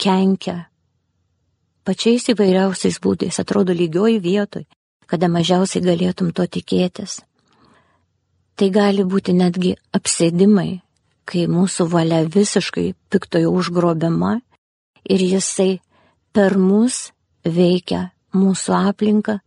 kenkia 0.00 0.70
pačiais 1.84 2.28
įvairiausiais 2.32 3.00
būdais, 3.02 3.40
atrodo 3.42 3.74
lygioj 3.74 4.20
vietoj, 4.22 4.66
kada 5.10 5.28
mažiausiai 5.32 5.82
galėtum 5.84 6.30
to 6.36 6.46
tikėtis. 6.46 7.20
Tai 8.54 8.68
gali 8.70 9.02
būti 9.08 9.34
netgi 9.34 9.74
apsėdimai, 9.96 10.82
kai 11.24 11.46
mūsų 11.50 11.86
valia 11.90 12.20
visiškai 12.26 12.92
piktojo 13.10 13.50
užgrobiama 13.56 14.36
ir 15.08 15.24
jisai 15.24 15.80
per 16.36 16.58
mus 16.58 17.10
veikia 17.44 18.10
mūsų 18.36 18.76
aplinką, 18.76 19.40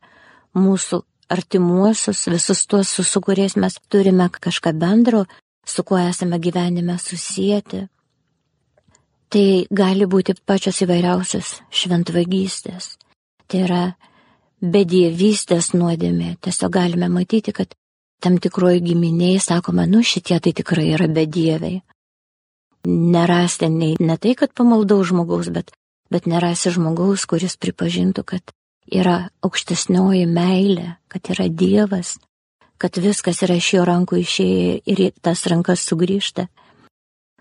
mūsų 0.57 1.03
artimuosius, 1.33 2.25
visus 2.27 2.65
tuos, 2.67 2.89
su, 2.89 3.05
su 3.07 3.21
kuriais 3.23 3.55
mes 3.55 3.77
turime 3.89 4.27
kažką 4.29 4.73
bendro, 4.77 5.23
su 5.65 5.83
kuo 5.87 5.97
esame 6.01 6.39
gyvenime 6.39 6.97
susijęti. 6.99 7.87
Tai 9.33 9.65
gali 9.73 10.05
būti 10.05 10.35
pačios 10.45 10.83
įvairiausios 10.85 11.55
šventvagystės. 11.73 12.91
Tai 13.49 13.61
yra 13.65 13.83
bedievystės 14.61 15.71
nuodėmė. 15.73 16.35
Tiesiog 16.37 16.75
galime 16.75 17.09
matyti, 17.09 17.49
kad 17.51 17.73
tam 18.21 18.37
tikroji 18.37 18.83
giminiai 18.85 19.39
sakoma, 19.41 19.87
nu 19.89 20.03
šitie 20.05 20.37
tai 20.37 20.53
tikrai 20.53 20.91
yra 20.93 21.09
bedieviai. 21.09 21.81
Nerasti 22.85 23.71
nei 23.73 23.97
ne 23.99 24.19
tai, 24.21 24.35
kad 24.37 24.53
pamaldau 24.53 25.01
žmogaus, 25.01 25.49
bet, 25.49 25.73
bet 26.13 26.29
nerasi 26.29 26.75
žmogaus, 26.77 27.25
kuris 27.25 27.57
pripažintų, 27.57 28.23
kad 28.27 28.53
yra 28.85 29.31
aukštesnioji 29.41 30.29
meilė, 30.29 30.97
kad 31.09 31.33
yra 31.33 31.49
Dievas, 31.49 32.19
kad 32.77 33.01
viskas 33.01 33.41
yra 33.41 33.57
iš 33.57 33.73
jo 33.79 33.89
rankų 33.89 34.21
išėję 34.21 34.81
ir 34.85 35.05
tas 35.25 35.47
rankas 35.49 35.89
sugrįžta. 35.89 36.51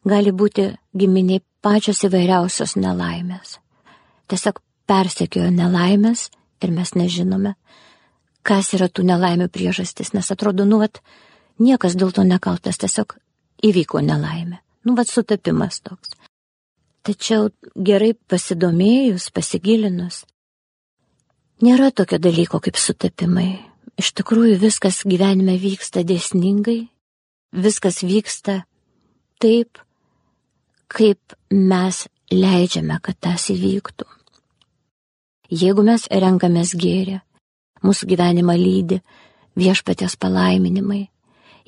Gali 0.08 0.32
būti 0.32 0.70
giminiai 0.96 1.42
pačios 1.62 2.02
įvairiausios 2.06 2.76
nelaimės. 2.76 3.58
Tiesiog 4.30 4.60
persekiojo 4.90 5.50
nelaimės 5.54 6.28
ir 6.62 6.72
mes 6.74 6.94
nežinome, 6.98 7.54
kas 8.42 8.72
yra 8.76 8.88
tų 8.88 9.06
nelaimių 9.06 9.48
priežastis, 9.52 10.12
nes 10.16 10.30
atrodo, 10.34 10.66
nu, 10.68 10.80
vat, 10.82 11.00
niekas 11.62 11.96
dėl 11.98 12.12
to 12.14 12.26
nekaltas, 12.26 12.80
tiesiog 12.82 13.16
įvyko 13.62 14.02
nelaimė. 14.02 14.58
Nu, 14.86 14.96
vat, 14.98 15.10
sutapimas 15.10 15.80
toks. 15.84 16.16
Tačiau 17.06 17.50
gerai 17.74 18.12
pasidomėjus, 18.14 19.30
pasigilinus, 19.34 20.22
nėra 21.62 21.90
tokio 21.90 22.18
dalyko 22.22 22.60
kaip 22.62 22.78
sutapimai. 22.78 23.58
Iš 23.98 24.12
tikrųjų, 24.18 24.56
viskas 24.62 25.02
gyvenime 25.06 25.56
vyksta 25.60 26.02
dėsningai, 26.06 26.86
viskas 27.52 28.00
vyksta 28.06 28.62
taip, 29.42 29.82
kaip 30.92 31.36
mes 31.50 32.06
leidžiame, 32.32 32.98
kad 33.02 33.18
tas 33.20 33.48
įvyktų. 33.52 34.06
Jeigu 35.52 35.84
mes 35.84 36.06
renkamės 36.08 36.72
gėrį, 36.80 37.18
mūsų 37.84 38.08
gyvenimą 38.12 38.56
lydi 38.56 39.02
viešpatės 39.58 40.16
palaiminimai. 40.20 41.06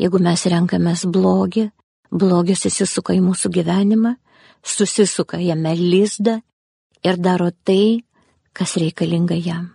Jeigu 0.01 0.21
mes 0.25 0.47
renkamės 0.51 1.05
blogį, 1.05 1.69
blogis 2.11 2.65
įsisuka 2.71 3.15
į 3.15 3.21
mūsų 3.27 3.51
gyvenimą, 3.59 4.15
susisuka 4.65 5.39
jame 5.43 5.75
lizdą 5.77 6.39
ir 7.05 7.21
daro 7.21 7.51
tai, 7.53 8.05
kas 8.57 8.77
reikalinga 8.81 9.37
jam. 9.37 9.73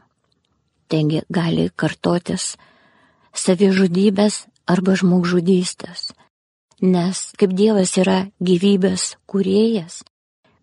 Taigi 0.89 1.21
gali 1.29 1.69
kartotis 1.75 2.55
savižudybės 3.37 4.47
arba 4.65 4.95
žmogžudystės. 4.97 6.09
Nes 6.81 7.21
kaip 7.35 7.51
Dievas 7.59 7.97
yra 7.99 8.29
gyvybės 8.39 9.17
kūrėjas, 9.27 9.99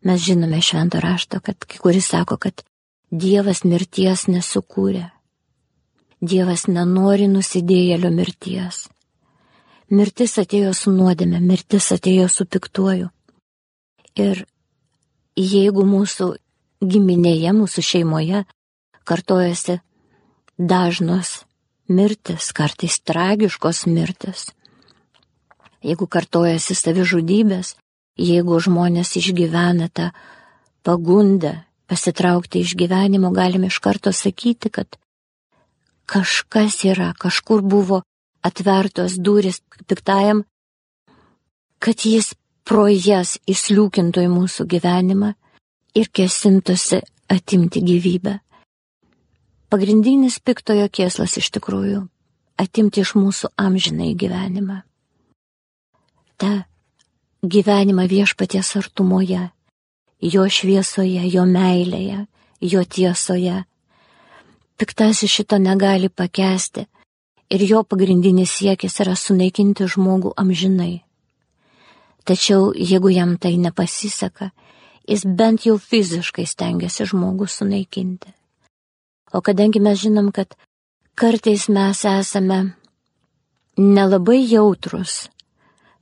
mes 0.07 0.23
žinome 0.25 0.63
šventą 0.65 1.03
raštą, 1.05 1.43
kad 1.45 1.67
kai 1.69 1.81
kuris 1.83 2.09
sako, 2.09 2.39
kad 2.41 2.65
Dievas 3.13 3.65
mirties 3.69 4.25
nesukūrė. 4.33 5.11
Dievas 6.25 6.65
nenori 6.73 7.29
nusidėjėlio 7.29 8.09
mirties. 8.11 8.87
Mirtis 9.93 10.39
atėjo 10.41 10.73
su 10.75 10.91
nuodėme, 10.91 11.39
mirtis 11.39 11.93
atėjo 11.93 12.31
su 12.33 12.47
piktuoju. 12.49 13.11
Ir 14.17 14.47
jeigu 15.37 15.85
mūsų 15.85 16.33
giminėje, 16.81 17.53
mūsų 17.53 17.85
šeimoje 17.85 18.43
kartojasi 19.05 19.79
dažnos 20.59 21.43
mirtis, 21.89 22.51
kartais 22.57 22.99
tragiškos 23.05 23.85
mirtis, 23.87 24.49
jeigu 25.85 26.07
kartojasi 26.07 26.75
savižudybės, 26.75 27.77
jeigu 28.17 28.61
žmonės 28.61 29.17
išgyvena 29.21 29.89
tą 29.93 30.11
pagundą 30.87 31.67
pasitraukti 31.87 32.63
iš 32.65 32.75
gyvenimo, 32.79 33.31
galime 33.31 33.71
iš 33.71 33.79
karto 33.79 34.13
sakyti, 34.13 34.71
kad 34.71 34.97
kažkas 36.07 36.83
yra, 36.87 37.13
kažkur 37.19 37.63
buvo 37.63 38.03
atvertos 38.43 39.19
duris 39.19 39.61
piktajam, 39.87 40.45
kad 41.79 42.07
jis 42.07 42.35
pro 42.67 42.87
jas 42.89 43.37
įsliūkintų 43.47 44.27
į 44.27 44.33
mūsų 44.33 44.67
gyvenimą 44.71 45.35
ir 45.99 46.11
kesintųsi 46.11 47.03
atimti 47.31 47.83
gyvybę. 47.83 48.39
Pagrindinis 49.71 50.39
piktojo 50.39 50.87
kėslas 50.91 51.37
iš 51.39 51.51
tikrųjų- 51.59 52.07
atimti 52.65 53.03
iš 53.03 53.15
mūsų 53.19 53.51
amžinai 53.59 54.15
gyvenimą. 54.15 54.83
Ta 56.37 56.67
gyvenimą 57.43 58.09
viešpaties 58.09 58.77
artumoje, 58.77 59.49
jo 60.21 60.45
šviesoje, 60.49 61.23
jo 61.33 61.45
meilėje, 61.49 62.27
jo 62.61 62.85
tiesoje 62.85 63.65
piktasis 64.77 65.31
šito 65.31 65.59
negali 65.59 66.09
pakesti 66.09 66.87
ir 67.51 67.63
jo 67.63 67.83
pagrindinis 67.85 68.53
siekis 68.59 69.01
yra 69.01 69.17
sunaikinti 69.17 69.87
žmogų 69.89 70.35
amžinai. 70.37 71.03
Tačiau 72.27 72.73
jeigu 72.75 73.13
jam 73.15 73.37
tai 73.39 73.55
nepasiseka, 73.57 74.51
jis 75.07 75.23
bent 75.39 75.67
jau 75.67 75.77
fiziškai 75.79 76.47
stengiasi 76.47 77.07
žmogų 77.07 77.47
sunaikinti. 77.47 78.33
O 79.33 79.41
kadangi 79.41 79.81
mes 79.81 80.01
žinom, 80.03 80.33
kad 80.35 80.57
kartais 81.15 81.69
mes 81.69 82.03
esame 82.05 82.59
nelabai 83.79 84.43
jautrus 84.43 85.29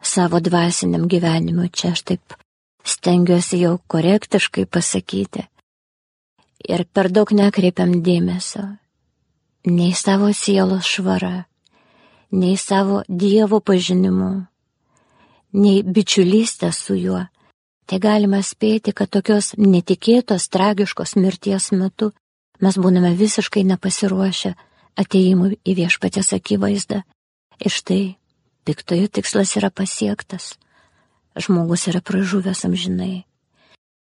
savo 0.05 0.41
dvasiniam 0.41 1.09
gyvenimui, 1.09 1.71
čia 1.73 1.93
aš 1.97 2.05
taip 2.11 2.37
stengiuosi 2.85 3.63
jau 3.65 3.79
korektiškai 3.89 4.67
pasakyti, 4.67 5.47
ir 6.69 6.85
per 6.93 7.11
daug 7.13 7.33
nekreipiam 7.33 8.01
dėmesio. 8.05 8.65
nei 9.65 9.95
savo 9.97 10.29
sielos 10.33 10.85
švara, 10.85 11.47
nei 12.31 12.57
savo 12.57 13.03
Dievo 13.09 13.61
pažinimu, 13.61 14.45
nei 15.53 15.83
bičiulystę 15.83 16.73
su 16.73 16.95
juo, 16.95 17.23
tai 17.87 17.99
galima 17.99 18.43
spėti, 18.43 18.93
kad 18.93 19.09
tokios 19.09 19.55
netikėtos, 19.57 20.49
tragiškos 20.49 21.17
mirties 21.17 21.71
metu 21.73 22.13
mes 22.61 22.77
būname 22.77 23.15
visiškai 23.17 23.65
nepasiruošę 23.65 24.55
ateimui 25.01 25.57
į 25.65 25.75
viešpatės 25.81 26.33
akivaizdą. 26.37 27.03
Ir 27.65 27.71
štai 27.71 28.03
piktojo 28.65 29.09
tikslas 29.09 29.57
yra 29.59 29.71
pasiektas. 29.71 30.55
Žmogus 31.37 31.89
yra 31.91 32.01
pražuvęs 32.01 32.65
amžinai. 32.67 33.25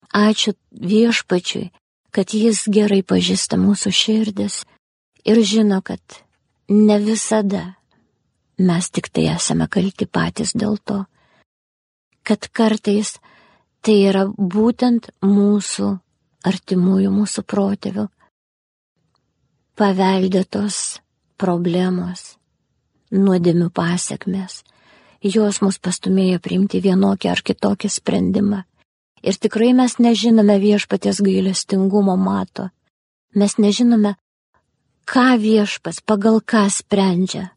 Ačiū 0.09 0.55
viešpačiui, 0.73 1.69
kad 2.11 2.33
jis 2.33 2.65
gerai 2.65 3.03
pažįsta 3.05 3.59
mūsų 3.61 3.93
širdis 3.93 4.63
ir 5.25 5.41
žino, 5.45 5.81
kad 5.85 6.01
ne 6.69 6.97
visada 6.99 7.75
mes 8.57 8.89
tik 8.89 9.11
tai 9.13 9.29
esame 9.35 9.69
kalti 9.69 10.09
patys 10.09 10.55
dėl 10.57 10.79
to, 10.81 11.03
kad 12.25 12.49
kartais 12.49 13.19
tai 13.85 13.95
yra 14.09 14.25
būtent 14.25 15.11
mūsų 15.23 15.91
artimųjų, 16.49 17.11
mūsų 17.13 17.45
protėvių 17.45 18.07
paveldėtos 19.79 20.99
problemos, 21.39 22.38
nuodėmių 23.11 23.69
pasiekmes. 23.73 24.63
Jos 25.19 25.59
mus 25.61 25.79
pastumėjo 25.83 26.39
priimti 26.39 26.79
vienokį 26.83 27.29
ar 27.31 27.41
kitokį 27.43 27.89
sprendimą. 27.91 28.63
Ir 29.19 29.35
tikrai 29.35 29.73
mes 29.75 29.97
nežinome 29.99 30.55
viešpatės 30.61 31.19
gailestingumo 31.25 32.15
mato. 32.15 32.69
Mes 33.35 33.57
nežinome, 33.59 34.15
ką 35.03 35.35
viešpas 35.41 35.99
pagal 36.05 36.39
ką 36.39 36.69
sprendžia, 36.71 37.49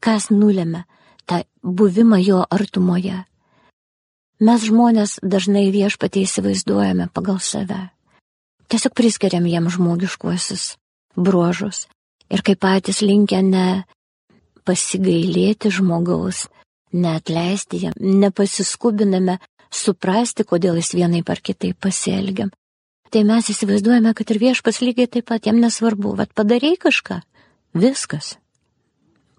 kas 0.00 0.30
nulėmė 0.32 0.86
tą 1.28 1.42
buvimą 1.62 2.22
jo 2.24 2.40
artumoje. 2.48 3.24
Mes 4.40 4.64
žmonės 4.64 5.18
dažnai 5.20 5.68
viešpatį 5.74 6.24
įsivaizduojame 6.24 7.08
pagal 7.12 7.42
save. 7.42 7.90
Tiesiog 8.70 8.94
priskiriam 8.94 9.46
jam 9.50 9.68
žmogiškuosius 9.72 10.76
bruožus 11.16 11.86
ir 12.30 12.44
kaip 12.46 12.60
patys 12.62 13.02
linkę 13.02 13.42
ne 13.42 13.84
pasigailėti 14.68 15.72
žmogaus, 15.72 16.46
neatleisti 16.92 17.80
jam, 17.86 17.96
nepasiskubiname 17.98 19.38
suprasti, 19.72 20.44
kodėl 20.44 20.76
jis 20.80 20.94
vienai 20.98 21.22
par 21.24 21.40
kitaip 21.44 21.78
pasielgiam. 21.80 22.52
Tai 23.08 23.22
mes 23.24 23.48
įsivaizduojame, 23.48 24.12
kad 24.16 24.30
ir 24.32 24.40
viešpas 24.42 24.82
lygiai 24.84 25.08
taip 25.08 25.30
pat 25.30 25.48
jam 25.48 25.60
nesvarbu, 25.62 26.12
vad 26.18 26.34
padarėjai 26.36 26.80
kažką, 26.84 27.20
viskas. 27.72 28.34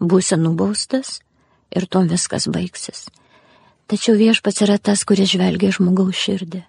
Būsi 0.01 0.39
nubaustas 0.41 1.19
ir 1.75 1.85
tom 1.85 2.09
viskas 2.09 2.49
baigsis. 2.49 3.05
Tačiau 3.89 4.17
viešpats 4.17 4.65
yra 4.65 4.79
tas, 4.81 5.05
kuris 5.05 5.29
žvelgia 5.35 5.69
žmogaus 5.75 6.17
širdį. 6.17 6.63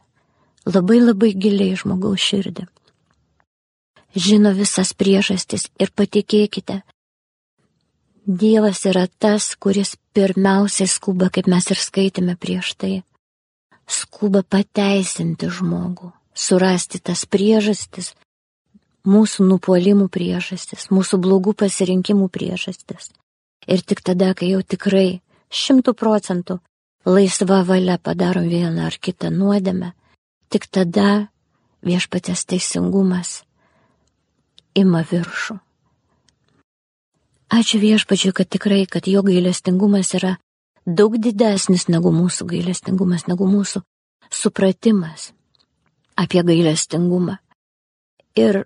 Labai 0.68 1.00
labai 1.00 1.32
giliai 1.32 1.78
žmogaus 1.80 2.20
širdį 2.20 2.68
žino 4.14 4.52
visas 4.54 4.92
priežastis 4.92 5.68
ir 5.78 5.90
patikėkite, 5.94 6.82
Dievas 8.30 8.84
yra 8.86 9.08
tas, 9.18 9.56
kuris 9.58 9.96
pirmiausiai 10.14 10.86
skuba, 10.86 11.32
kaip 11.34 11.48
mes 11.50 11.66
ir 11.74 11.78
skaitėme 11.82 12.36
prieš 12.38 12.76
tai, 12.78 12.90
skuba 13.90 14.44
pateisinti 14.46 15.48
žmogų, 15.50 16.12
surasti 16.30 17.00
tas 17.02 17.24
priežastis, 17.26 18.12
mūsų 19.02 19.48
nupolimų 19.48 20.06
priežastis, 20.14 20.86
mūsų 20.94 21.18
blogų 21.24 21.56
pasirinkimų 21.64 22.28
priežastis. 22.30 23.10
Ir 23.66 23.82
tik 23.82 24.04
tada, 24.06 24.30
kai 24.38 24.52
jau 24.52 24.60
tikrai 24.62 25.20
šimtų 25.50 25.96
procentų 25.98 26.60
laisva 27.10 27.64
valia 27.66 27.98
padarom 27.98 28.46
vieną 28.46 28.86
ar 28.92 28.98
kitą 29.00 29.32
nuodėmę, 29.34 29.90
tik 30.54 30.68
tada 30.70 31.26
viešpatės 31.82 32.46
teisingumas 32.46 33.40
ima 34.78 35.02
viršų. 35.02 35.58
Ačiū 37.50 37.80
viešpačiui, 37.82 38.32
kad 38.32 38.46
tikrai, 38.46 38.84
kad 38.86 39.08
jo 39.10 39.24
gailestingumas 39.26 40.14
yra 40.14 40.36
daug 40.86 41.16
didesnis 41.18 41.88
negu 41.90 42.12
mūsų 42.14 42.46
gailestingumas, 42.52 43.26
negu 43.26 43.48
mūsų 43.50 43.82
supratimas 44.30 45.32
apie 46.14 46.42
gailestingumą. 46.46 47.38
Ir 48.38 48.64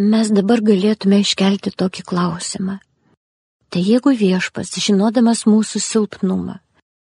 mes 0.00 0.30
dabar 0.32 0.62
galėtume 0.64 1.20
iškelti 1.20 1.74
tokį 1.76 2.06
klausimą. 2.08 2.78
Tai 3.68 3.82
jeigu 3.84 4.14
viešpas, 4.16 4.72
žinodamas 4.80 5.44
mūsų 5.44 5.82
silpnumą, 5.84 6.56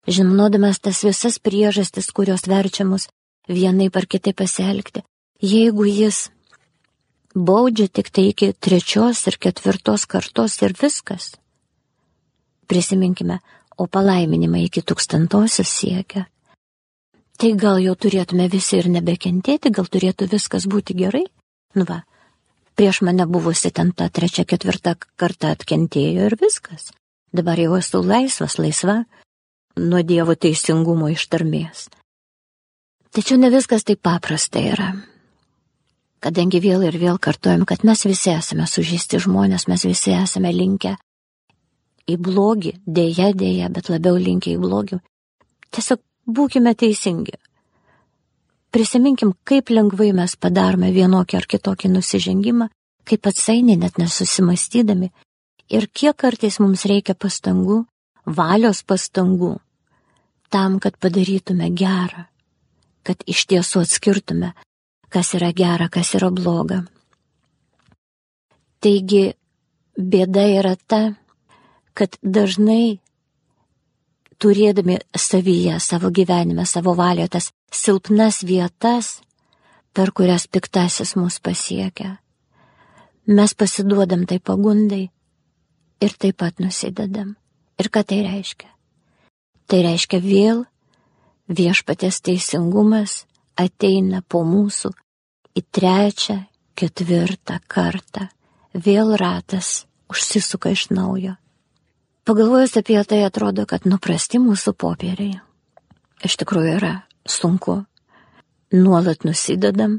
žinodamas 0.05 0.83
tas 0.85 1.01
visas 1.07 1.39
priežastis, 1.41 2.11
kurios 2.13 2.45
verčia 2.45 2.85
mus 2.85 3.09
vienai 3.49 3.89
par 3.89 4.05
kitai 4.05 4.35
pasielgti, 4.37 5.07
jeigu 5.41 5.89
jis 5.89 6.29
baudžia 7.35 7.89
tik 7.89 8.11
tai 8.11 8.31
iki 8.31 8.53
trečios 8.53 9.27
ir 9.27 9.39
ketvirtos 9.39 10.07
kartos 10.07 10.63
ir 10.63 10.75
viskas. 10.75 11.37
Prisiminkime, 12.67 13.41
o 13.79 13.87
palaiminimai 13.87 14.65
iki 14.67 14.83
tūkstantosios 14.83 15.69
siekia. 15.69 16.27
Tai 17.41 17.51
gal 17.57 17.81
jau 17.81 17.95
turėtume 17.97 18.51
visi 18.53 18.77
ir 18.79 18.91
nebekentėti, 18.93 19.73
gal 19.73 19.87
turėtų 19.89 20.29
viskas 20.29 20.67
būti 20.69 20.95
gerai? 20.95 21.25
Nu 21.75 21.87
va, 21.89 22.03
prieš 22.77 23.01
mane 23.07 23.27
buvusi 23.27 23.71
ten 23.73 23.93
ta 23.97 24.11
trečia, 24.11 24.45
ketvirta 24.45 24.97
karta 25.17 25.55
atkentėjo 25.55 26.29
ir 26.29 26.37
viskas. 26.37 26.91
Dabar 27.33 27.59
jau 27.59 27.79
esu 27.79 28.03
laisvas, 28.03 28.59
laisva 28.59 29.05
nuo 29.79 30.03
Dievo 30.03 30.35
teisingumo 30.35 31.09
ištarmės. 31.15 31.89
Tačiau 33.11 33.39
ne 33.41 33.51
viskas 33.51 33.87
taip 33.87 34.03
paprasta 34.03 34.61
yra 34.61 34.93
kadangi 36.25 36.61
vėl 36.61 36.85
ir 36.89 36.99
vėl 37.01 37.19
kartuojam, 37.19 37.65
kad 37.69 37.85
mes 37.85 38.05
visi 38.07 38.33
esame 38.33 38.67
sužįsti 38.69 39.23
žmonės, 39.27 39.67
mes 39.69 39.85
visi 39.89 40.15
esame 40.17 40.53
linkę 40.55 40.97
į 42.11 42.17
blogį, 42.21 42.75
dėja, 42.87 43.31
dėja, 43.37 43.71
bet 43.73 43.91
labiau 43.93 44.19
linkę 44.19 44.55
į 44.55 44.61
blogį. 44.61 45.01
Tiesiog 45.71 46.03
būkime 46.27 46.75
teisingi. 46.75 47.37
Prisiminkim, 48.71 49.33
kaip 49.45 49.71
lengvai 49.75 50.13
mes 50.15 50.37
padarome 50.39 50.93
vienokį 50.95 51.39
ar 51.41 51.47
kitokį 51.51 51.91
nusižengimą, 51.95 52.69
kaip 53.07 53.27
atsainiai 53.27 53.79
net 53.81 53.99
nesusimastydami 53.99 55.11
ir 55.71 55.87
kiek 55.91 56.17
kartais 56.19 56.61
mums 56.63 56.85
reikia 56.87 57.17
pastangų, 57.19 57.85
valios 58.27 58.85
pastangų, 58.87 59.57
tam, 60.51 60.79
kad 60.83 60.99
padarytume 61.03 61.71
gerą, 61.75 62.27
kad 63.07 63.23
iš 63.27 63.47
tiesų 63.51 63.85
atskirtume 63.87 64.53
kas 65.11 65.35
yra 65.35 65.51
gera, 65.53 65.89
kas 65.93 66.15
yra 66.19 66.31
bloga. 66.31 66.85
Taigi 68.81 69.35
bėda 69.99 70.47
yra 70.61 70.75
ta, 70.89 71.03
kad 71.95 72.17
dažnai 72.23 73.01
turėdami 74.41 75.01
savyje, 75.13 75.77
savo 75.85 76.09
gyvenime, 76.15 76.65
savo 76.65 76.95
valioje 76.97 77.35
tas 77.37 77.51
silpnas 77.75 78.41
vietas, 78.47 79.19
per 79.93 80.15
kurias 80.17 80.47
piktasis 80.47 81.17
mus 81.19 81.41
pasiekia, 81.43 82.17
mes 83.27 83.55
pasiduodam 83.55 84.25
tai 84.27 84.39
pagundai 84.39 85.11
ir 86.01 86.17
taip 86.17 86.39
pat 86.41 86.63
nusidedam. 86.63 87.35
Ir 87.81 87.89
ką 87.93 88.05
tai 88.05 88.23
reiškia? 88.27 88.69
Tai 89.69 89.79
reiškia 89.87 90.21
vėl 90.21 90.65
viešpatės 91.49 92.21
teisingumas 92.25 93.25
ateina 93.61 94.23
po 94.27 94.43
mūsų 94.47 94.91
į 95.57 95.63
trečią, 95.75 96.39
ketvirtą 96.79 97.61
kartą. 97.69 98.29
Vėl 98.75 99.17
ratas 99.19 99.85
užsisuka 100.11 100.73
iš 100.75 100.89
naujo. 100.95 101.37
Pagalvojus 102.25 102.77
apie 102.79 103.01
tai 103.05 103.25
atrodo, 103.27 103.67
kad 103.67 103.87
nuprasti 103.89 104.39
mūsų 104.39 104.75
popieriai. 104.79 105.41
Iš 106.25 106.37
tikrųjų 106.43 106.77
yra 106.79 106.95
sunku. 107.27 107.81
Nuolat 108.71 109.25
nusidedam, 109.27 109.99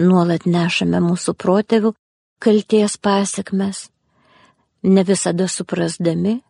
nuolat 0.00 0.46
nešame 0.48 0.98
mūsų 1.04 1.36
protėvių 1.38 1.92
kalties 2.42 2.96
pasiekmes, 2.98 3.88
ne 4.82 5.04
visada 5.06 5.46
suprasdami, 5.48 6.40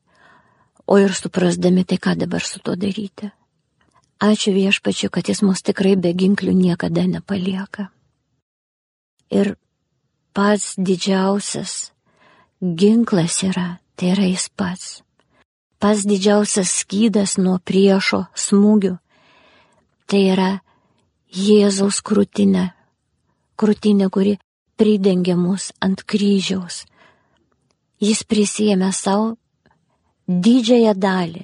o 0.89 0.97
ir 0.97 1.13
suprasdami 1.13 1.85
tai, 1.85 1.99
ką 2.01 2.17
dabar 2.17 2.45
su 2.45 2.63
to 2.65 2.77
daryti. 2.77 3.29
Ačiū 4.19 4.51
viešpačiu, 4.51 5.11
kad 5.15 5.29
jis 5.31 5.45
mus 5.47 5.63
tikrai 5.63 5.95
be 5.95 6.11
ginklių 6.11 6.51
niekada 6.51 7.07
nepalieka. 7.07 7.87
Ir 9.31 9.55
pats 10.35 10.75
didžiausias 10.75 11.93
ginklas 12.59 13.43
yra, 13.47 13.79
tai 13.95 14.11
yra 14.17 14.27
jis 14.27 14.49
pats. 14.51 15.03
Pats 15.79 16.03
didžiausias 16.03 16.73
skydas 16.83 17.37
nuo 17.39 17.61
priešo 17.63 18.25
smūgių, 18.35 18.97
tai 20.11 20.25
yra 20.35 20.51
Jėzaus 21.29 22.03
krūtinė. 22.03 22.73
Krūtinė, 23.59 24.11
kuri 24.11 24.39
pridengė 24.79 25.37
mus 25.39 25.71
ant 25.79 26.03
kryžiaus. 26.03 26.87
Jis 28.03 28.23
prisėmė 28.27 28.91
savo 28.95 29.37
didžiąją 30.27 30.95
dalį, 30.99 31.43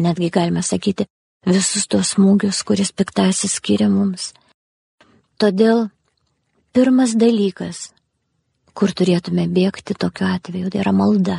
netgi 0.00 0.28
galime 0.32 0.62
sakyti, 0.64 1.08
visus 1.46 1.86
tos 1.88 2.14
smūgius, 2.16 2.62
kuris 2.66 2.92
piktasis 2.92 3.56
skiria 3.58 3.88
mums. 3.88 4.32
Todėl 5.40 5.88
pirmas 6.76 7.14
dalykas, 7.16 7.90
kur 8.74 8.92
turėtume 8.92 9.46
bėgti 9.48 9.96
tokiu 9.96 10.28
atveju, 10.28 10.70
tai 10.70 10.82
yra 10.82 10.92
malda. 10.92 11.38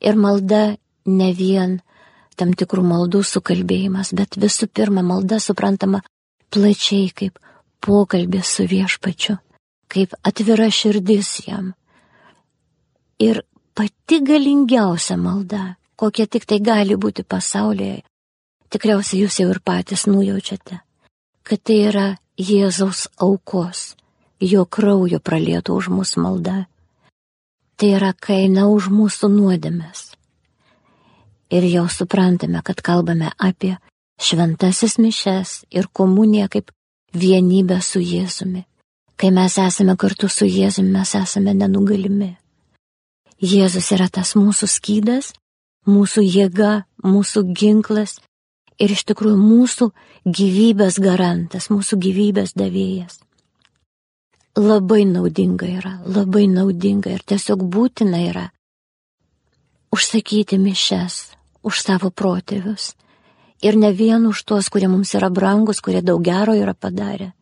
Ir 0.00 0.16
malda 0.20 0.76
ne 1.06 1.30
vien 1.32 1.80
tam 2.36 2.52
tikrų 2.52 2.84
maldų 2.84 3.22
sukalbėjimas, 3.24 4.12
bet 4.12 4.36
visų 4.36 4.68
pirma 4.68 5.02
malda 5.02 5.40
suprantama 5.40 6.02
plačiai 6.52 7.08
kaip 7.16 7.40
pokalbis 7.80 8.50
su 8.58 8.66
viešpačiu, 8.68 9.38
kaip 9.88 10.12
atvira 10.22 10.68
širdis 10.70 11.32
jam. 11.46 11.72
Ir 13.18 13.40
pati 13.72 14.20
galingiausia 14.20 15.16
malda, 15.16 15.76
kokia 15.96 16.26
tik 16.28 16.44
tai 16.44 16.60
gali 16.60 16.98
būti 17.00 17.24
pasaulyje, 17.24 18.02
tikriausiai 18.70 19.24
jūs 19.24 19.40
jau 19.40 19.48
ir 19.52 19.60
patys 19.64 20.06
nujaučiate, 20.10 20.80
kad 21.46 21.62
tai 21.62 21.78
yra 21.90 22.06
Jėzaus 22.36 23.06
aukos, 23.16 23.94
jo 24.40 24.66
kraujo 24.68 25.20
pralieto 25.24 25.76
už 25.78 25.88
mūsų 25.88 26.20
malda. 26.20 26.56
Tai 27.76 27.88
yra 27.96 28.12
kaina 28.12 28.66
už 28.68 28.90
mūsų 28.92 29.30
nuodėmės. 29.32 30.10
Ir 31.52 31.64
jau 31.70 31.86
suprantame, 31.88 32.60
kad 32.64 32.82
kalbame 32.84 33.30
apie 33.38 33.76
šventasis 34.20 34.98
mišes 34.98 35.62
ir 35.70 35.88
komuniją 35.92 36.48
kaip 36.52 36.72
vienybę 37.14 37.80
su 37.80 38.00
Jėzumi. 38.00 38.64
Kai 39.16 39.30
mes 39.32 39.56
esame 39.56 39.96
kartu 39.96 40.28
su 40.28 40.44
Jėzumi, 40.44 40.92
mes 40.92 41.14
esame 41.16 41.54
nenugalimi. 41.56 42.34
Jėzus 43.40 43.92
yra 43.92 44.08
tas 44.12 44.34
mūsų 44.36 44.68
skydas, 44.68 45.32
mūsų 45.88 46.24
jėga, 46.24 46.84
mūsų 47.04 47.44
ginklas 47.56 48.18
ir 48.78 48.92
iš 48.92 49.04
tikrųjų 49.08 49.36
mūsų 49.40 49.90
gyvybės 50.26 50.98
garantas, 51.02 51.70
mūsų 51.72 51.98
gyvybės 52.02 52.54
davėjas. 52.58 53.20
Labai 54.56 55.04
naudinga 55.04 55.68
yra, 55.68 55.94
labai 56.08 56.46
naudinga 56.48 57.12
ir 57.12 57.24
tiesiog 57.24 57.64
būtina 57.72 58.22
yra 58.30 58.46
užsakyti 59.92 60.58
mišes 60.60 61.18
už 61.66 61.82
savo 61.82 62.10
protėvius 62.10 62.94
ir 63.62 63.76
ne 63.76 63.92
vien 63.92 64.26
už 64.28 64.44
tuos, 64.44 64.68
kurie 64.72 64.88
mums 64.88 65.14
yra 65.16 65.30
brangus, 65.32 65.80
kurie 65.80 66.02
daug 66.02 66.22
gero 66.24 66.54
yra 66.56 66.74
padarę, 66.74 67.32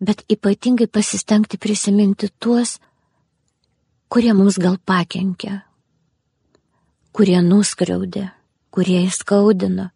bet 0.00 0.24
ypatingai 0.28 0.88
pasistengti 0.88 1.60
prisiminti 1.60 2.30
tuos, 2.38 2.78
kurie 4.08 4.32
mums 4.34 4.58
gal 4.58 4.78
pakenkė, 4.84 5.60
kurie 7.12 7.40
nuskriaudė, 7.44 8.30
kurie 8.72 9.04
įskaudino, 9.06 9.90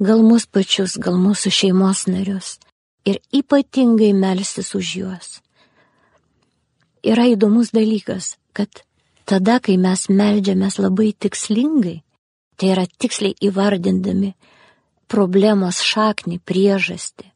gal 0.00 0.24
mus 0.26 0.46
pačius, 0.46 0.96
gal 0.96 1.20
mūsų 1.20 1.52
šeimos 1.52 2.06
narius 2.08 2.58
ir 3.04 3.20
ypatingai 3.32 4.12
melstis 4.16 4.74
už 4.74 4.94
juos. 5.00 5.28
Yra 7.04 7.30
įdomus 7.32 7.72
dalykas, 7.72 8.36
kad 8.52 8.82
tada, 9.24 9.60
kai 9.64 9.78
mes 9.80 10.08
melžiamės 10.12 10.76
labai 10.82 11.12
tikslingai, 11.16 12.00
Tai 12.60 12.74
yra 12.74 12.82
tiksliai 12.84 13.32
įvardindami 13.40 14.34
problemos 15.08 15.78
šaknį, 15.80 16.42
priežastį. 16.44 17.30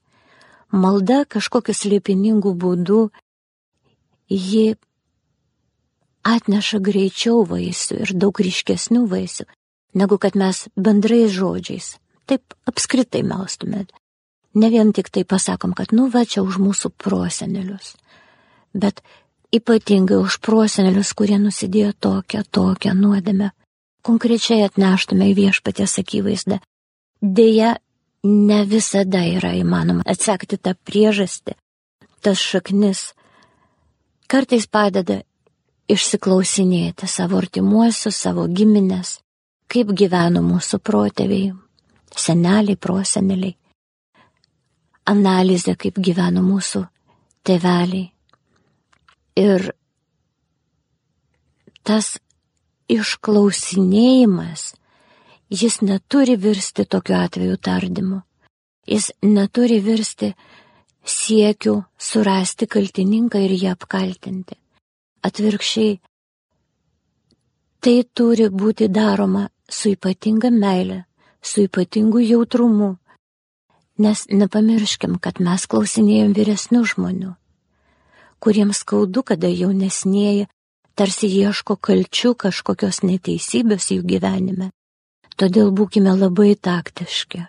Malda 0.76 1.22
kažkokiu 1.24 1.72
slėpiningų 1.72 2.52
būdų 2.60 2.98
ji 4.28 4.74
atneša 6.28 6.82
greičiau 6.84 7.40
vaisių 7.48 8.02
ir 8.04 8.12
daug 8.20 8.36
ryškesnių 8.36 9.06
vaisių, 9.08 9.48
negu 9.96 10.20
kad 10.20 10.36
mes 10.36 10.66
bendrais 10.76 11.32
žodžiais, 11.32 11.94
taip 12.30 12.56
apskritai 12.68 13.22
melstumėt. 13.26 13.92
Ne 14.54 14.70
vien 14.70 14.92
tik 14.94 15.10
tai 15.10 15.24
pasakom, 15.26 15.74
kad 15.74 15.92
nu 15.92 16.06
va 16.14 16.22
čia 16.24 16.44
už 16.46 16.60
mūsų 16.62 16.92
prosenelius, 16.94 17.96
bet 18.72 19.02
ypatingai 19.54 20.20
už 20.22 20.38
prosenelius, 20.42 21.10
kurie 21.18 21.40
nusidėjo 21.42 21.92
tokią, 22.06 22.44
tokią 22.50 22.94
nuodėmę 22.94 23.50
konkrečiai 24.04 24.62
atneštume 24.66 25.30
į 25.32 25.36
viešpatės 25.38 25.98
akivaizdą. 26.02 26.60
Deja, 27.22 27.74
ne 28.24 28.60
visada 28.68 29.24
yra 29.26 29.54
įmanoma 29.56 30.04
atsekti 30.06 30.58
tą 30.60 30.74
priežastį, 30.86 31.56
tas 32.24 32.40
šaknis. 32.40 33.12
Kartais 34.28 34.66
padeda 34.66 35.22
išsiklausinėti 35.88 37.08
savo 37.08 37.40
artimuosius, 37.40 38.16
savo 38.16 38.46
giminės, 38.48 39.18
kaip 39.68 39.92
gyveno 39.96 40.40
mūsų 40.44 40.80
protėviai, 40.84 41.52
seneliai, 42.16 42.76
proseneliai. 42.76 43.56
Analizė, 45.10 45.74
kaip 45.76 45.98
gyveno 46.00 46.42
mūsų 46.44 46.84
tėveliai. 47.44 48.08
Ir 49.36 49.66
tas 51.84 52.14
išklausinėjimas, 52.88 54.72
jis 55.50 55.80
neturi 55.82 56.36
virsti 56.40 56.86
tokiu 56.88 57.18
atveju 57.18 57.56
tardymu. 57.56 58.20
Jis 58.86 59.10
neturi 59.24 59.80
virsti 59.80 60.34
siekiu 61.04 61.82
surasti 61.98 62.68
kaltininką 62.68 63.40
ir 63.44 63.54
jį 63.56 63.70
apkaltinti. 63.72 64.56
Atvirkščiai, 65.24 65.96
tai 67.80 67.96
turi 68.16 68.48
būti 68.52 68.88
daroma 68.92 69.46
su 69.68 69.92
ypatinga 69.92 70.50
meile, 70.52 71.04
su 71.44 71.64
ypatingu 71.68 72.20
jautrumu, 72.24 72.96
nes 73.98 74.26
nepamirškim, 74.30 75.18
kad 75.22 75.40
mes 75.44 75.66
klausinėjom 75.70 76.32
vyresnių 76.34 76.82
žmonių, 76.94 77.32
kuriems 78.42 78.80
skaudu, 78.82 79.22
kada 79.22 79.50
jaunesnėji 79.52 80.48
tarsi 80.98 81.28
ieško 81.28 81.76
kalčių 81.76 82.34
kažkokios 82.46 83.02
neteisybės 83.04 83.90
jų 83.92 84.02
gyvenime. 84.14 84.70
Todėl 85.36 85.72
būkime 85.74 86.14
labai 86.14 86.54
taktiški, 86.54 87.42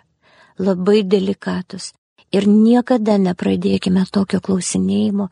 labai 0.58 1.02
delikatus 1.06 1.92
ir 2.34 2.48
niekada 2.50 3.16
nepradėkime 3.22 4.04
tokio 4.10 4.40
klausinėjimo 4.42 5.28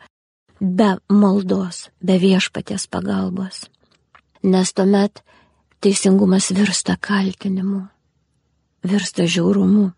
be 0.61 0.91
maldos, 1.11 1.89
be 2.01 2.19
viešpaties 2.23 2.87
pagalbos. 2.87 3.67
Nes 4.43 4.71
tuomet 4.73 5.25
teisingumas 5.83 6.53
virsta 6.55 6.95
kaltinimu, 7.01 7.89
virsta 8.85 9.27
žiaurumu. 9.27 9.91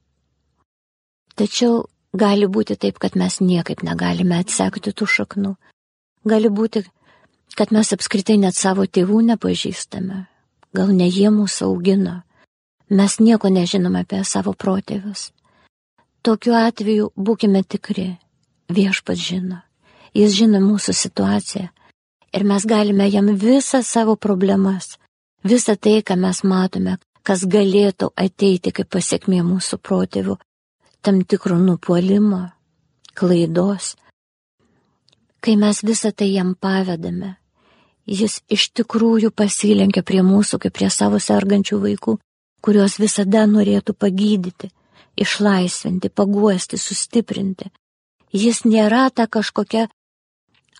Tačiau 1.36 1.84
gali 2.16 2.46
būti 2.48 2.78
taip, 2.80 2.98
kad 3.02 3.16
mes 3.18 3.40
niekaip 3.40 3.82
negalime 3.84 4.38
atsekti 4.40 4.94
tų 4.96 5.08
šaknų. 5.16 5.52
Gali 6.26 6.48
būti, 6.48 6.84
kad 7.58 7.72
mes 7.74 7.92
apskritai 7.92 8.38
net 8.40 8.56
savo 8.56 8.86
tėvų 8.86 9.22
nepažįstame, 9.32 10.24
gal 10.74 10.92
ne 10.94 11.08
jie 11.10 11.30
mūsų 11.34 11.68
augino, 11.68 12.22
mes 12.88 13.18
nieko 13.20 13.50
nežinome 13.52 14.06
apie 14.06 14.22
savo 14.24 14.54
protėvius. 14.54 15.30
Tokiu 16.22 16.56
atveju 16.58 17.12
būkime 17.14 17.62
tikri, 17.62 18.16
viešpat 18.72 19.18
žino, 19.20 19.60
jis 20.14 20.34
žino 20.34 20.62
mūsų 20.64 20.94
situaciją 20.96 21.68
ir 22.36 22.44
mes 22.44 22.66
galime 22.66 23.06
jam 23.08 23.30
visą 23.36 23.82
savo 23.82 24.16
problemas, 24.16 24.96
visą 25.44 25.76
tai, 25.76 26.02
ką 26.02 26.16
mes 26.20 26.42
matome, 26.44 26.98
kas 27.26 27.44
galėtų 27.50 28.12
ateiti 28.14 28.72
kaip 28.72 28.90
pasiekmė 28.94 29.42
mūsų 29.42 29.80
protėvių, 29.82 30.36
tam 31.02 31.22
tikro 31.26 31.58
nupolimo, 31.58 32.44
klaidos, 33.18 33.94
Kai 35.46 35.54
mes 35.54 35.78
visą 35.86 36.10
tai 36.10 36.26
jam 36.34 36.56
pavedame, 36.58 37.36
jis 38.02 38.40
iš 38.50 38.64
tikrųjų 38.74 39.28
pasilenkia 39.30 40.02
prie 40.02 40.24
mūsų 40.26 40.58
kaip 40.64 40.74
prie 40.74 40.88
savo 40.90 41.20
sergančių 41.22 41.78
vaikų, 41.84 42.16
kuriuos 42.66 42.96
visada 42.98 43.44
norėtų 43.46 43.94
pagydyti, 43.94 44.72
išlaisvinti, 45.14 46.10
paguosti, 46.10 46.80
sustiprinti. 46.82 47.70
Jis 48.34 48.64
nėra 48.66 49.06
ta 49.14 49.28
kažkokia 49.30 49.86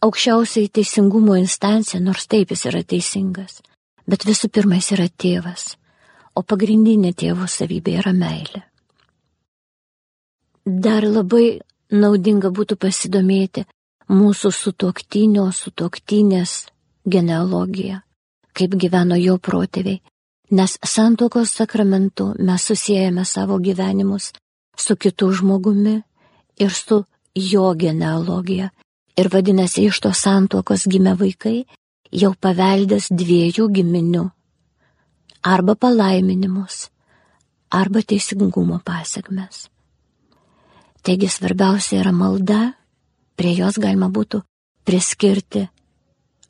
aukščiausiai 0.02 0.66
teisingumo 0.66 1.38
instancija, 1.38 2.02
nors 2.02 2.26
taip 2.26 2.50
jis 2.50 2.66
yra 2.66 2.82
teisingas, 2.82 3.60
bet 4.10 4.26
visų 4.26 4.50
pirma 4.50 4.80
jis 4.80 4.92
yra 4.98 5.06
tėvas, 5.06 5.76
o 6.36 6.42
pagrindinė 6.42 7.12
tėvo 7.16 7.48
savybė 7.50 7.96
yra 8.02 8.12
meilė. 8.16 8.62
Dar 10.66 11.06
labai 11.06 11.60
naudinga 11.90 12.50
būtų 12.50 12.76
pasidomėti, 12.82 13.64
mūsų 14.10 14.52
sutuoktinio, 14.52 15.46
sutuoktinės 15.54 16.54
genealogija, 17.06 18.02
kaip 18.52 18.74
gyveno 18.74 19.18
jo 19.18 19.36
protėviai, 19.38 20.00
nes 20.50 20.78
santokos 20.82 21.54
sakramentu 21.58 22.32
mes 22.38 22.66
susijęjame 22.70 23.24
savo 23.24 23.58
gyvenimus 23.58 24.32
su 24.76 24.96
kitu 24.96 25.30
žmogumi 25.32 26.00
ir 26.58 26.74
su 26.74 27.04
jo 27.34 27.70
genealogija 27.74 28.70
Ir 29.16 29.30
vadinasi, 29.32 29.86
iš 29.88 30.00
tos 30.04 30.20
santuokos 30.26 30.84
gimę 30.92 31.14
vaikai 31.16 31.64
jau 32.12 32.34
paveldės 32.36 33.08
dviejų 33.08 33.68
giminių. 33.78 34.24
Arba 35.46 35.76
palaiminimus, 35.78 36.88
arba 37.70 38.00
teisingumo 38.02 38.80
pasiekmes. 38.84 39.68
Taigi 41.06 41.28
svarbiausia 41.30 42.00
yra 42.02 42.10
malda, 42.10 42.72
prie 43.38 43.52
jos 43.54 43.76
galima 43.78 44.08
būtų 44.10 44.40
priskirti 44.82 45.68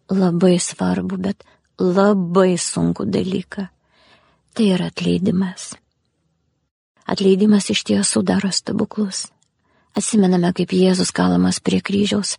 labai 0.08 0.56
svarbu, 0.56 1.18
bet 1.20 1.44
labai 1.76 2.56
sunku 2.56 3.04
dalyką. 3.04 3.66
Tai 4.56 4.68
yra 4.72 4.86
atleidimas. 4.88 5.74
Atleidimas 7.04 7.68
iš 7.70 7.82
tiesų 7.90 8.22
daro 8.24 8.48
stebuklus. 8.48 9.26
Atsimename, 9.92 10.54
kaip 10.56 10.72
Jėzus 10.72 11.12
kalamas 11.12 11.60
prie 11.60 11.82
kryžiaus 11.84 12.38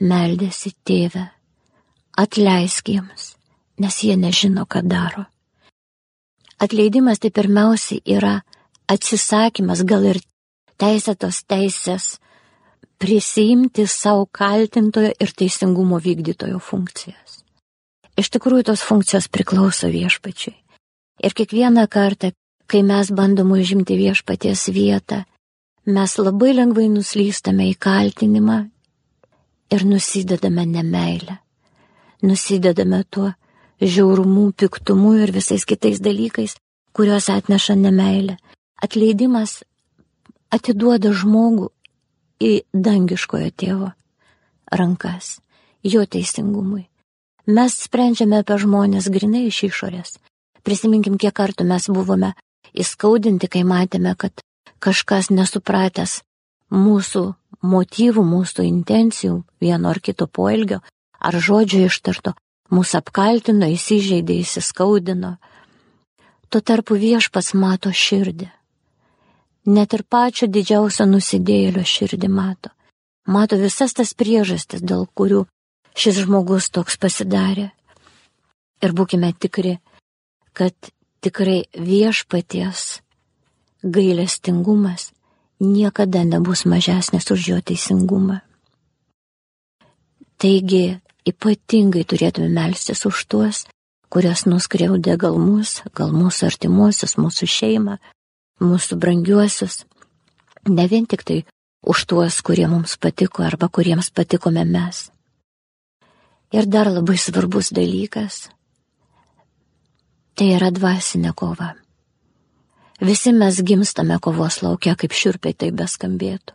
meldėsi 0.00 0.72
tėvę. 0.80 1.26
Atleisk 2.16 2.88
jiems, 2.88 3.34
nes 3.76 4.00
jie 4.00 4.16
nežino, 4.16 4.64
ką 4.64 4.80
daro. 4.88 5.26
Atleidimas 6.60 7.18
tai 7.18 7.30
pirmiausiai 7.32 8.02
yra 8.16 8.40
atsisakymas, 8.90 9.84
gal 9.88 10.04
ir 10.10 10.18
teisėtos 10.80 11.44
teisės, 11.48 12.18
prisijimti 13.00 13.86
savo 13.88 14.26
kaltintojo 14.32 15.14
ir 15.16 15.32
teisingumo 15.36 16.00
vykdytojo 16.04 16.60
funkcijas. 16.60 17.40
Iš 18.20 18.28
tikrųjų, 18.36 18.66
tos 18.68 18.84
funkcijos 18.84 19.30
priklauso 19.32 19.88
viešpačiui. 19.88 20.52
Ir 21.24 21.36
kiekvieną 21.36 21.86
kartą, 21.88 22.32
kai 22.68 22.82
mes 22.84 23.08
bandom 23.16 23.52
užimti 23.56 23.96
viešpaties 23.96 24.68
vietą, 24.76 25.22
mes 25.88 26.16
labai 26.20 26.52
lengvai 26.58 26.88
nuslystame 26.92 27.70
į 27.70 27.78
kaltinimą 27.80 28.58
ir 29.72 29.86
nusidedame 29.88 30.66
nemailę. 30.68 31.40
Nusidedame 32.22 33.04
tuo 33.08 33.30
žiaurumu, 33.80 34.52
piktumu 34.52 35.14
ir 35.22 35.32
visais 35.32 35.64
kitais 35.64 36.00
dalykais, 36.00 36.56
kuriuos 36.92 37.30
atneša 37.32 37.76
nemailė. 37.80 38.36
Atleidimas 38.80 39.60
atiduoda 40.52 41.12
žmogų 41.12 41.70
į 42.40 42.52
dangiškojo 42.72 43.50
tėvo 43.56 43.90
rankas, 44.72 45.38
jo 45.82 46.04
teisingumui. 46.06 46.86
Mes 47.50 47.74
sprendžiame 47.86 48.40
apie 48.40 48.56
žmonės 48.62 49.08
grinai 49.10 49.48
iš 49.48 49.64
išorės. 49.70 50.18
Prisiminkim, 50.62 51.16
kiek 51.18 51.34
kartų 51.34 51.64
mes 51.66 51.88
buvome 51.90 52.34
įskaudinti, 52.76 53.48
kai 53.48 53.64
matėme, 53.64 54.12
kad 54.16 54.44
kažkas 54.78 55.30
nesupratęs 55.32 56.20
mūsų 56.70 57.24
motyvų, 57.62 58.22
mūsų 58.24 58.66
intencijų, 58.68 59.40
vieno 59.60 59.90
ar 59.90 60.00
kito 60.00 60.28
poelgio, 60.28 60.80
ar 61.18 61.36
žodžio 61.36 61.88
ištarto, 61.88 62.36
mūsų 62.74 63.00
apkaltino, 63.00 63.68
įsižeidė, 63.74 64.40
įsiskaudino. 64.44 65.36
Tuo 66.50 66.60
tarpu 66.60 66.96
viešpas 66.98 67.52
mato 67.54 67.92
širdį. 67.94 68.48
Net 69.70 69.94
ir 69.94 70.02
pačio 70.08 70.48
didžiausio 70.48 71.06
nusidėjėlio 71.06 71.84
širdį 71.86 72.30
mato. 72.32 72.72
Mato 73.26 73.58
visas 73.60 73.92
tas 73.94 74.14
priežastis, 74.16 74.80
dėl 74.82 75.04
kurių 75.14 75.44
šis 75.94 76.24
žmogus 76.24 76.70
toks 76.72 76.96
pasidarė. 76.98 77.68
Ir 78.80 78.96
būkime 78.96 79.30
tikri, 79.36 79.76
kad 80.56 80.74
tikrai 81.20 81.68
viešpaties 81.76 83.00
gailestingumas 83.84 85.10
niekada 85.60 86.24
nebus 86.24 86.64
mažesnis 86.64 87.28
už 87.30 87.40
jo 87.52 87.58
teisingumą. 87.60 88.40
Taigi 90.40 91.00
ypatingai 91.28 92.04
turėtume 92.04 92.48
melstis 92.52 93.04
už 93.06 93.24
tuos, 93.30 93.64
kurias 94.10 94.46
nuskriaudė 94.46 95.16
gal 95.20 95.38
mus, 95.38 95.80
gal 95.94 96.12
mūsų 96.14 96.48
artimuosius, 96.50 97.16
mūsų 97.20 97.46
šeimą, 97.46 97.96
mūsų 98.60 98.98
brangiuosius, 99.00 99.84
ne 100.68 100.86
vien 100.90 101.06
tik 101.06 101.24
tai 101.24 101.38
už 101.86 102.06
tuos, 102.06 102.40
kurie 102.42 102.66
mums 102.68 102.96
patiko 103.00 103.44
arba 103.46 103.68
kuriems 103.68 104.10
patikome 104.10 104.64
mes. 104.64 105.10
Ir 106.52 106.66
dar 106.66 106.90
labai 106.90 107.16
svarbus 107.16 107.70
dalykas- 107.70 108.50
tai 110.36 110.56
yra 110.56 110.70
dvasinė 110.70 111.32
kova. 111.34 111.74
Visi 113.00 113.32
mes 113.32 113.62
gimstame 113.62 114.18
kovos 114.20 114.62
laukia, 114.62 114.96
kaip 114.96 115.12
širpiai 115.12 115.54
tai 115.54 115.70
beskambėtų. 115.70 116.52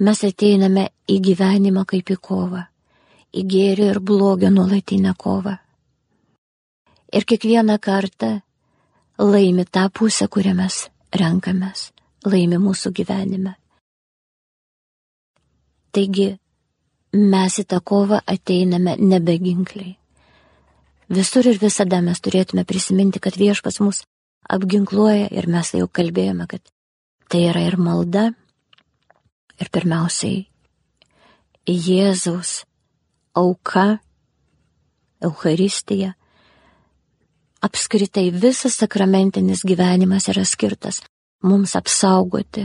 Mes 0.00 0.24
ateiname 0.24 0.88
į 1.06 1.20
gyvenimą 1.20 1.84
kaip 1.86 2.10
į 2.10 2.16
kovą, 2.16 2.69
į 3.34 3.44
gėrį 3.46 3.90
ir 3.94 4.00
blogio 4.00 4.50
nuolatinę 4.50 5.14
kovą. 5.18 5.56
Ir 7.12 7.26
kiekvieną 7.26 7.78
kartą 7.82 8.40
laimi 9.18 9.64
tą 9.66 9.88
pusę, 9.90 10.28
kurią 10.28 10.54
mes 10.54 10.88
renkamės, 11.14 11.90
laimi 12.26 12.58
mūsų 12.62 12.92
gyvenime. 12.94 13.56
Taigi 15.90 16.28
mes 17.12 17.58
į 17.58 17.64
tą 17.66 17.80
kovą 17.82 18.20
ateiname 18.26 18.94
nebeginkliai. 18.98 19.96
Visur 21.10 21.46
ir 21.50 21.58
visada 21.58 21.98
mes 22.06 22.20
turėtume 22.22 22.62
prisiminti, 22.64 23.18
kad 23.18 23.34
viešpas 23.34 23.80
mus 23.82 24.04
apginkluoja 24.46 25.26
ir 25.34 25.48
mes 25.50 25.74
jau 25.74 25.88
kalbėjome, 25.90 26.46
kad 26.46 26.62
tai 27.30 27.48
yra 27.50 27.64
ir 27.66 27.76
malda, 27.78 28.30
ir 29.58 29.70
pirmiausiai 29.74 30.46
Jėzaus 31.70 32.64
auka, 33.40 33.98
Euharistija. 35.20 36.14
Apskritai 37.60 38.30
visas 38.32 38.78
sakramentinis 38.80 39.66
gyvenimas 39.68 40.30
yra 40.32 40.46
skirtas 40.48 41.02
mums 41.44 41.74
apsaugoti, 41.76 42.64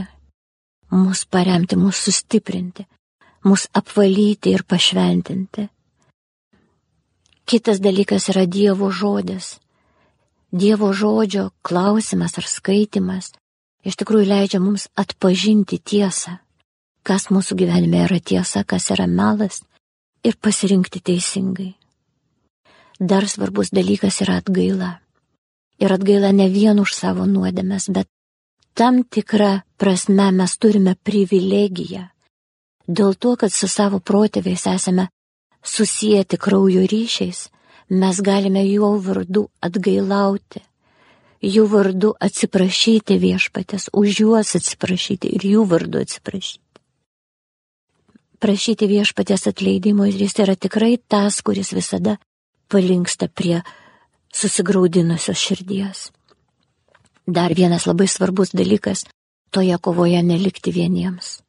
mus 0.92 1.26
paremti, 1.28 1.76
mus 1.76 2.00
sustiprinti, 2.06 2.86
mus 3.44 3.68
apvalyti 3.76 4.54
ir 4.56 4.64
pašventinti. 4.64 5.68
Kitas 7.46 7.80
dalykas 7.84 8.30
yra 8.32 8.46
Dievo 8.48 8.88
žodis 8.90 9.56
Dievo 10.52 10.92
žodžio 10.92 11.50
klausimas 11.62 12.38
ar 12.38 12.46
skaitimas 12.46 13.32
iš 13.84 13.96
tikrųjų 13.98 14.28
leidžia 14.30 14.60
mums 14.62 14.86
atpažinti 14.94 15.78
tiesą, 15.82 16.38
kas 17.02 17.28
mūsų 17.34 17.58
gyvenime 17.60 18.04
yra 18.06 18.20
tiesa, 18.22 18.62
kas 18.64 18.86
yra 18.94 19.08
melas 19.10 19.64
ir 20.26 20.36
pasirinkti 20.42 21.00
teisingai. 21.08 21.72
Dar 22.98 23.28
svarbus 23.28 23.70
dalykas 23.76 24.20
yra 24.24 24.40
atgaila. 24.40 24.90
Ir 25.78 25.92
atgaila 25.92 26.32
ne 26.32 26.48
vien 26.50 26.80
už 26.80 26.94
savo 26.96 27.26
nuodėmės, 27.28 27.90
bet 27.92 28.08
tam 28.74 29.02
tikrą 29.04 29.60
prasme 29.76 30.30
mes 30.32 30.56
turime 30.58 30.96
privilegiją. 30.96 32.06
Dėl 32.88 33.14
to, 33.14 33.34
kad 33.36 33.52
su 33.52 33.68
savo 33.68 34.00
protėviais 34.00 34.64
esame 34.72 35.08
susijęti 35.66 36.38
kraujo 36.38 36.86
ryšiais, 36.86 37.48
mes 37.90 38.20
galime 38.22 38.62
jo 38.66 38.94
vardu 39.02 39.46
atgailauti, 39.60 40.62
jų 41.42 41.64
vardu 41.70 42.14
atsiprašyti 42.20 43.18
viešpatės, 43.22 43.90
už 43.92 44.22
juos 44.22 44.54
atsiprašyti 44.58 45.34
ir 45.36 45.50
jų 45.54 45.66
vardu 45.68 46.00
atsiprašyti. 46.06 46.65
Prašyti 48.46 48.86
viešpatės 48.86 49.48
atleidimo 49.50 50.04
ir 50.06 50.20
jis 50.22 50.36
yra 50.38 50.52
tikrai 50.54 51.00
tas, 51.10 51.40
kuris 51.42 51.72
visada 51.74 52.12
palinksta 52.70 53.26
prie 53.26 53.56
susigraudinusios 54.30 55.40
širdies. 55.40 56.02
Dar 57.26 57.50
vienas 57.58 57.88
labai 57.90 58.06
svarbus 58.06 58.54
dalykas- 58.54 59.02
toje 59.54 59.78
kovoje 59.82 60.22
nelikti 60.22 60.70
vieniems. 60.70 61.42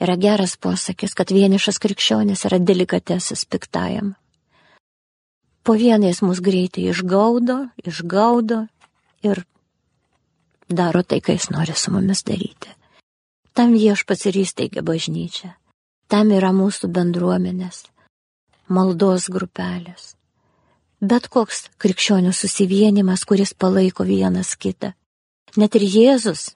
Yra 0.00 0.16
geras 0.20 0.58
posakis, 0.58 1.14
kad 1.14 1.32
vienišas 1.32 1.80
krikščionis 1.80 2.44
yra 2.44 2.58
delikatesis 2.58 3.46
piktajam. 3.46 4.14
Po 5.64 5.72
vienais 5.72 6.20
mus 6.20 6.40
greitai 6.40 6.90
išgaudo, 6.92 7.70
išgaudo 7.88 8.68
ir 9.22 9.46
daro 10.68 11.02
tai, 11.02 11.20
ką 11.20 11.32
jis 11.32 11.48
nori 11.50 11.72
su 11.72 11.90
mumis 11.90 12.22
daryti. 12.22 12.68
Tam 13.54 13.72
viešpats 13.72 14.26
ir 14.26 14.34
įsteigia 14.44 14.82
bažnyčią. 14.82 15.61
Tam 16.12 16.32
yra 16.36 16.50
mūsų 16.52 16.90
bendruomenės, 16.92 17.86
maldos 18.68 19.30
grupelės. 19.32 20.12
Bet 21.00 21.30
koks 21.32 21.64
krikščionių 21.82 22.34
susivienimas, 22.36 23.24
kuris 23.24 23.54
palaiko 23.56 24.04
vienas 24.04 24.52
kitą. 24.54 24.92
Net 25.56 25.74
ir 25.80 25.88
Jėzus, 25.88 26.52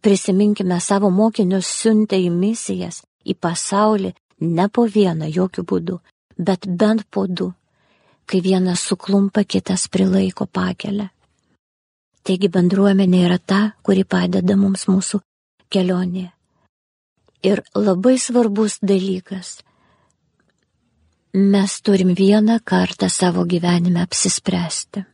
prisiminkime 0.00 0.78
savo 0.80 1.10
mokinius 1.10 1.66
siuntė 1.66 2.22
į 2.22 2.30
misijas, 2.32 3.02
į 3.26 3.34
pasaulį, 3.34 4.14
ne 4.40 4.68
po 4.70 4.86
vieną 4.86 5.28
jokių 5.34 5.66
būdų, 5.68 6.00
bet 6.38 6.70
bent 6.80 7.04
po 7.10 7.26
du 7.26 7.52
kai 8.28 8.40
vienas 8.40 8.80
suklumpa, 8.80 9.44
kitas 9.44 9.88
prilaiko 9.88 10.46
pakelia. 10.46 11.08
Taigi 12.22 12.50
bendruomenė 12.52 13.22
yra 13.24 13.38
ta, 13.38 13.60
kuri 13.82 14.04
padeda 14.04 14.56
mums 14.56 14.84
mūsų 14.90 15.22
kelionėje. 15.72 16.28
Ir 17.42 17.62
labai 17.74 18.18
svarbus 18.18 18.78
dalykas. 18.82 19.58
Mes 21.34 21.82
turim 21.82 22.14
vieną 22.14 22.58
kartą 22.64 23.08
savo 23.08 23.44
gyvenime 23.44 24.02
apsispręsti. 24.02 25.04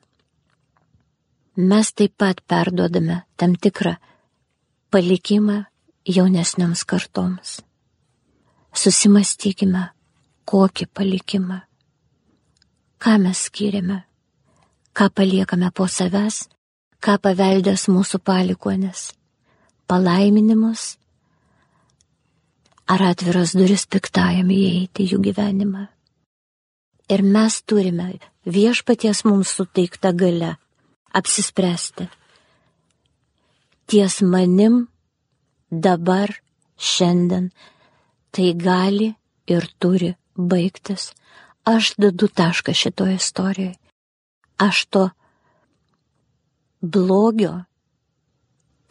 Mes 1.56 1.92
taip 1.92 2.16
pat 2.18 2.40
perduodame 2.48 3.22
tam 3.36 3.54
tikrą 3.54 3.94
palikimą 4.90 5.64
jaunesnioms 6.06 6.84
kartoms. 6.84 7.60
Susimastykime, 8.74 9.84
kokį 10.48 10.86
palikimą, 10.94 11.60
ką 12.98 13.18
mes 13.22 13.44
skiriame, 13.46 14.00
ką 14.96 15.10
paliekame 15.14 15.70
po 15.70 15.86
savęs, 15.86 16.48
ką 17.04 17.18
paveldės 17.22 17.86
mūsų 17.92 18.18
palikonis, 18.24 19.12
palaiminimus 19.86 20.96
ar 22.86 23.02
atviras 23.02 23.54
duris 23.56 23.86
piktajam 23.88 24.50
įeiti 24.52 25.08
jų 25.12 25.20
gyvenimą. 25.24 25.86
Ir 27.12 27.22
mes 27.24 27.60
turime 27.68 28.14
viešpaties 28.48 29.24
mums 29.28 29.52
suteiktą 29.56 30.12
galę 30.16 30.54
apsispręsti. 31.12 32.08
Ties 33.86 34.20
manim 34.22 34.86
dabar, 35.70 36.32
šiandien, 36.76 37.50
tai 38.32 38.54
gali 38.56 39.12
ir 39.46 39.68
turi 39.78 40.14
baigtis. 40.36 41.12
Aš 41.64 41.94
dedu 42.00 42.28
tašką 42.28 42.72
šitoje 42.76 43.16
istorijoje. 43.20 43.76
Aš 44.60 44.84
to 44.92 45.04
blogio 46.80 47.64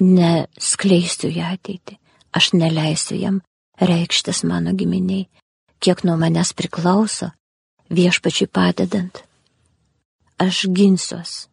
neskleisiu 0.02 1.30
į 1.30 1.42
ateitį. 1.54 1.98
Aš 2.34 2.54
neleisiu 2.58 3.18
jam 3.22 3.42
reikštis 3.82 4.44
mano 4.44 4.74
giminiai, 4.74 5.30
kiek 5.80 6.04
nuo 6.04 6.18
manęs 6.18 6.54
priklauso, 6.58 7.32
viešpačiui 7.90 8.48
padedant. 8.48 9.24
Aš 10.38 10.66
ginsiuos. 10.76 11.48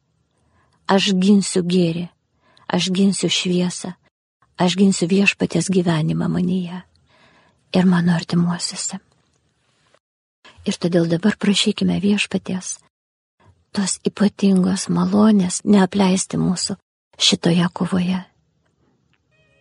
Aš 0.90 1.12
ginsiu 1.22 1.62
gėrį. 1.62 2.08
Aš 2.70 2.90
ginsiu 2.94 3.30
šviesą. 3.30 3.94
Aš 4.60 4.76
ginsiu 4.76 5.08
viešpatės 5.10 5.70
gyvenimą 5.72 6.28
manyje 6.28 6.82
ir 7.72 7.86
mano 7.86 8.12
artimuosiuose. 8.18 8.98
Ir 10.68 10.76
todėl 10.76 11.08
dabar 11.08 11.38
prašykime 11.40 11.96
viešpaties 12.02 12.76
tos 13.72 13.98
ypatingos 14.06 14.88
malonės 14.90 15.62
neapleisti 15.64 16.38
mūsų 16.40 16.76
šitoje 17.20 17.68
kovoje. 17.72 18.18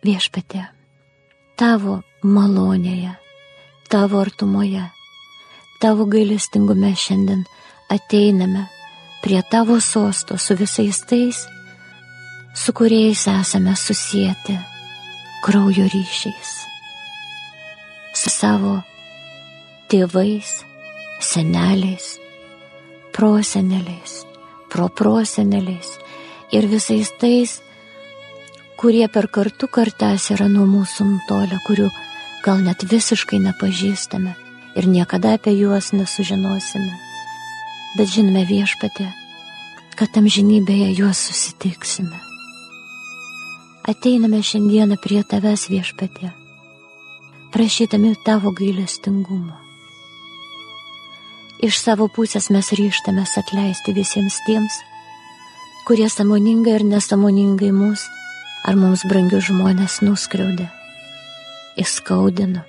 Viešpatė, 0.04 0.64
tavo 1.60 1.98
malonėje, 2.24 3.12
tavo 3.92 4.22
artumoje, 4.24 4.86
tavo 5.82 6.06
gailestingume 6.08 6.94
šiandien 6.96 7.42
ateiname 7.92 8.64
prie 9.20 9.42
tavo 9.52 9.76
sosto 9.84 10.38
su 10.40 10.56
visais 10.56 11.02
tais, 11.04 11.44
su 12.56 12.72
kuriais 12.72 13.26
esame 13.28 13.76
susijęti 13.76 14.56
kraujo 15.44 15.84
ryšiais 15.92 16.56
su 18.16 18.30
savo 18.32 18.80
tėvais, 19.92 20.50
seneliais, 21.20 22.16
proseneliais, 23.12 24.22
proproseneliais 24.72 25.92
ir 26.56 26.66
visais 26.72 27.12
tais, 27.20 27.60
kurie 28.80 29.04
per 29.12 29.28
kartų 29.28 29.68
kartas 29.68 30.30
yra 30.32 30.46
nuo 30.48 30.64
mūsų 30.64 31.04
nutolę, 31.04 31.58
kurių 31.66 31.90
gal 32.46 32.62
net 32.64 32.86
visiškai 32.88 33.36
nepažįstame 33.44 34.32
ir 34.80 34.88
niekada 34.88 35.34
apie 35.36 35.52
juos 35.58 35.92
nesužinosime. 35.92 36.92
Bet 37.98 38.08
žinome 38.08 38.46
viešpatė, 38.48 39.10
kad 40.00 40.16
amžinybėje 40.16 40.94
juos 40.96 41.20
susitiksime. 41.28 42.16
Ateiname 43.90 44.40
šiandieną 44.46 44.96
prie 45.02 45.20
tavęs 45.28 45.66
viešpatė 45.68 46.30
prašydami 47.50 48.14
tavo 48.24 48.52
gailestingumo. 48.54 49.56
Iš 51.60 51.76
savo 51.82 52.06
pusės 52.08 52.46
mes 52.54 52.70
ryštamės 52.72 53.34
atleisti 53.42 53.92
visiems 53.92 54.38
tiems, 54.46 54.78
kurie 55.84 56.06
samoningai 56.08 56.78
ir 56.78 56.86
nesamoningai 56.94 57.72
mus 57.74 58.06
ar 58.66 58.76
mums 58.76 59.04
brangius 59.08 59.48
žmonės 59.48 60.00
nuskriaudė, 60.04 60.68
įskaudino. 61.80 62.64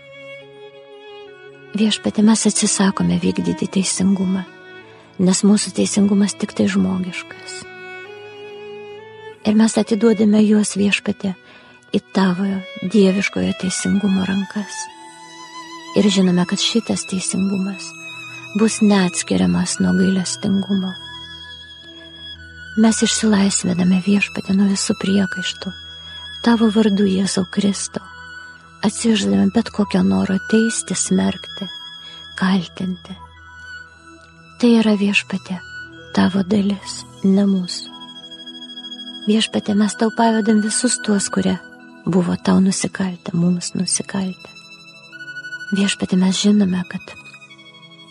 Viešpatė 1.77 2.23
mes 2.27 2.45
atsisakome 2.47 3.19
vykdyti 3.23 3.67
teisingumą, 3.77 4.43
nes 5.19 5.43
mūsų 5.47 5.75
teisingumas 5.77 6.35
tik 6.39 6.55
tai 6.57 6.67
žmogiškas. 6.71 7.61
Ir 9.47 9.55
mes 9.57 9.77
atiduodame 9.79 10.43
juos 10.43 10.75
viešpatė 10.77 11.33
į 11.95 12.01
tavojo 12.15 12.59
dieviškojo 12.93 13.55
teisingumo 13.63 14.25
rankas. 14.27 14.83
Ir 15.97 16.07
žinome, 16.07 16.45
kad 16.47 16.61
šitas 16.61 17.03
teisingumas 17.09 17.89
bus 18.59 18.81
neatskiriamas 18.83 19.79
nuo 19.79 19.95
gailestingumo. 19.95 20.91
Mes 22.83 23.01
išsilaisviname 23.03 23.99
viešpatę 24.05 24.55
nuo 24.55 24.69
visų 24.69 24.95
priekaištų, 24.99 25.71
tavo 26.45 26.71
vardu 26.73 27.05
Jėzau 27.05 27.45
Kristau, 27.53 28.03
atsiždami 28.85 29.51
bet 29.53 29.69
kokio 29.69 30.01
noro 30.05 30.37
teisti, 30.49 30.97
smerkti, 30.97 31.67
kaltinti. 32.39 33.17
Tai 34.61 34.69
yra 34.79 34.95
viešpatė, 34.97 35.59
tavo 36.17 36.41
dalis, 36.45 37.01
ne 37.23 37.45
mūsų. 37.49 37.99
Viešpatė, 39.27 39.75
mes 39.77 39.93
tau 39.97 40.09
pavedam 40.17 40.63
visus 40.65 40.97
tuos, 41.05 41.29
kurie 41.29 41.59
buvo 42.05 42.33
tau 42.41 42.57
nusikaltę, 42.61 43.35
mums 43.37 43.75
nusikaltę. 43.77 44.49
Viešpatį 45.77 46.17
mes 46.23 46.41
žinome, 46.41 46.81
kad 46.89 47.13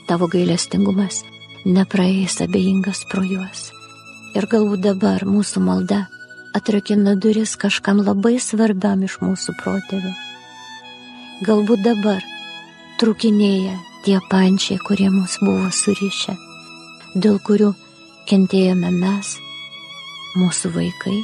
tavo 0.06 0.30
gailestingumas 0.30 1.24
nepraeis 1.66 2.38
abejingas 2.40 3.02
pro 3.10 3.26
juos. 3.26 3.68
Ir 4.38 4.46
galbūt 4.46 4.86
dabar 4.86 5.26
mūsų 5.26 5.62
malda 5.66 6.04
atrakina 6.56 7.14
duris 7.14 7.56
kažkam 7.60 8.02
labai 8.06 8.38
svarbiam 8.40 9.02
iš 9.06 9.18
mūsų 9.22 9.56
protėvių. 9.62 10.12
Galbūt 11.46 11.86
dabar 11.86 12.20
trukinėja 13.00 13.78
tie 14.04 14.18
pančiai, 14.30 14.80
kurie 14.84 15.08
mus 15.14 15.38
buvo 15.40 15.70
surišę, 15.72 16.36
dėl 17.16 17.40
kurių 17.46 17.72
kentėjome 18.28 18.92
mes, 19.00 19.34
mūsų 20.36 20.74
vaikai. 20.76 21.18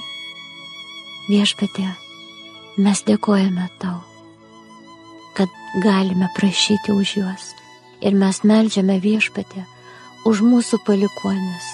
Viešpatė, 1.27 1.91
Mes 2.77 3.01
dėkojame 3.09 3.71
tau, 3.81 4.03
kad 5.33 5.53
galime 5.81 6.27
prašyti 6.37 6.93
už 6.93 7.13
juos 7.17 7.45
ir 8.05 8.13
mes 8.13 8.43
melžiame 8.45 8.99
viešpatę 9.01 9.63
už 10.29 10.43
mūsų 10.45 10.83
palikonis, 10.85 11.71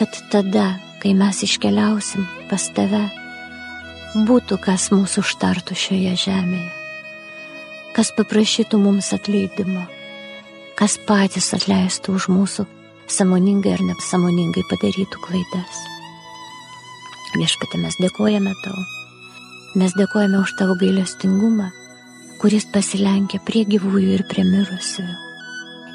kad 0.00 0.18
tada, 0.34 0.64
kai 1.02 1.16
mes 1.18 1.42
iškeliausim 1.46 2.24
pas 2.50 2.68
tave, 2.76 3.02
būtų 4.28 4.60
kas 4.62 4.90
mūsų 4.94 5.24
užtartų 5.24 5.76
šioje 5.84 6.14
žemėje, 6.26 6.70
kas 7.96 8.14
paprašytų 8.16 8.80
mums 8.80 9.10
atleidimo, 9.16 9.84
kas 10.78 10.96
patys 11.08 11.52
atleistų 11.58 12.16
už 12.20 12.30
mūsų 12.32 12.68
samoningai 13.10 13.74
ar 13.76 13.84
neapsamoningai 13.90 14.64
padarytų 14.70 15.26
klaidas. 15.26 15.84
Viešpatė 17.36 17.80
mes 17.80 17.96
dėkojame 18.00 18.52
tau 18.64 18.80
Mes 19.72 19.94
dėkojame 19.96 20.36
už 20.44 20.50
tavo 20.58 20.74
gailestingumą, 20.76 21.70
kuris 22.42 22.66
pasilenkia 22.74 23.38
prie 23.46 23.62
gyvųjų 23.64 24.18
ir 24.18 24.24
prie 24.28 24.44
mirusiųjų. 24.44 25.14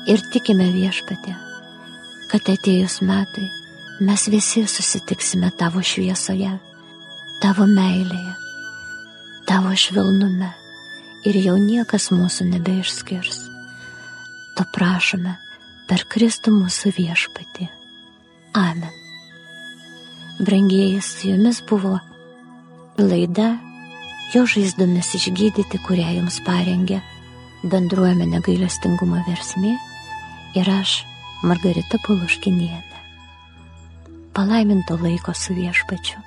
Ir 0.10 0.24
tikime 0.34 0.72
viešpatė, 0.74 1.36
kad 2.32 2.50
atėjus 2.50 3.04
metai 3.06 3.46
mes 4.00 4.28
visi 4.28 4.68
susitiksime 4.68 5.50
tavo 5.58 5.82
šviesoje, 5.82 6.52
tavo 7.42 7.66
meilėje, 7.70 8.34
tavo 9.50 9.74
švelnume 9.76 10.52
ir 11.26 11.40
jau 11.42 11.58
niekas 11.58 12.12
mūsų 12.14 12.50
nebeišskirs. 12.52 13.42
To 14.58 14.66
prašome 14.74 15.36
per 15.90 16.06
Kristų 16.10 16.54
mūsų 16.56 16.94
viešpatį. 16.98 17.70
Amen. 18.58 18.94
Brangieji, 20.38 21.02
su 21.02 21.32
jumis 21.32 21.64
buvo 21.66 21.98
laida 22.98 23.56
jo 24.34 24.46
žaizdomis 24.50 25.14
išgydyti, 25.18 25.82
kurią 25.86 26.18
jums 26.20 26.42
parengė 26.46 27.02
bendruomenė 27.66 28.42
gailestingumo 28.46 29.24
versmė 29.30 29.78
ir 30.58 30.70
aš, 30.80 31.00
Margarita 31.46 32.02
Puluškinienė. 32.06 32.87
Palaiminto 34.38 34.94
laiko 35.02 35.34
su 35.34 35.54
viešpačiu. 35.58 36.27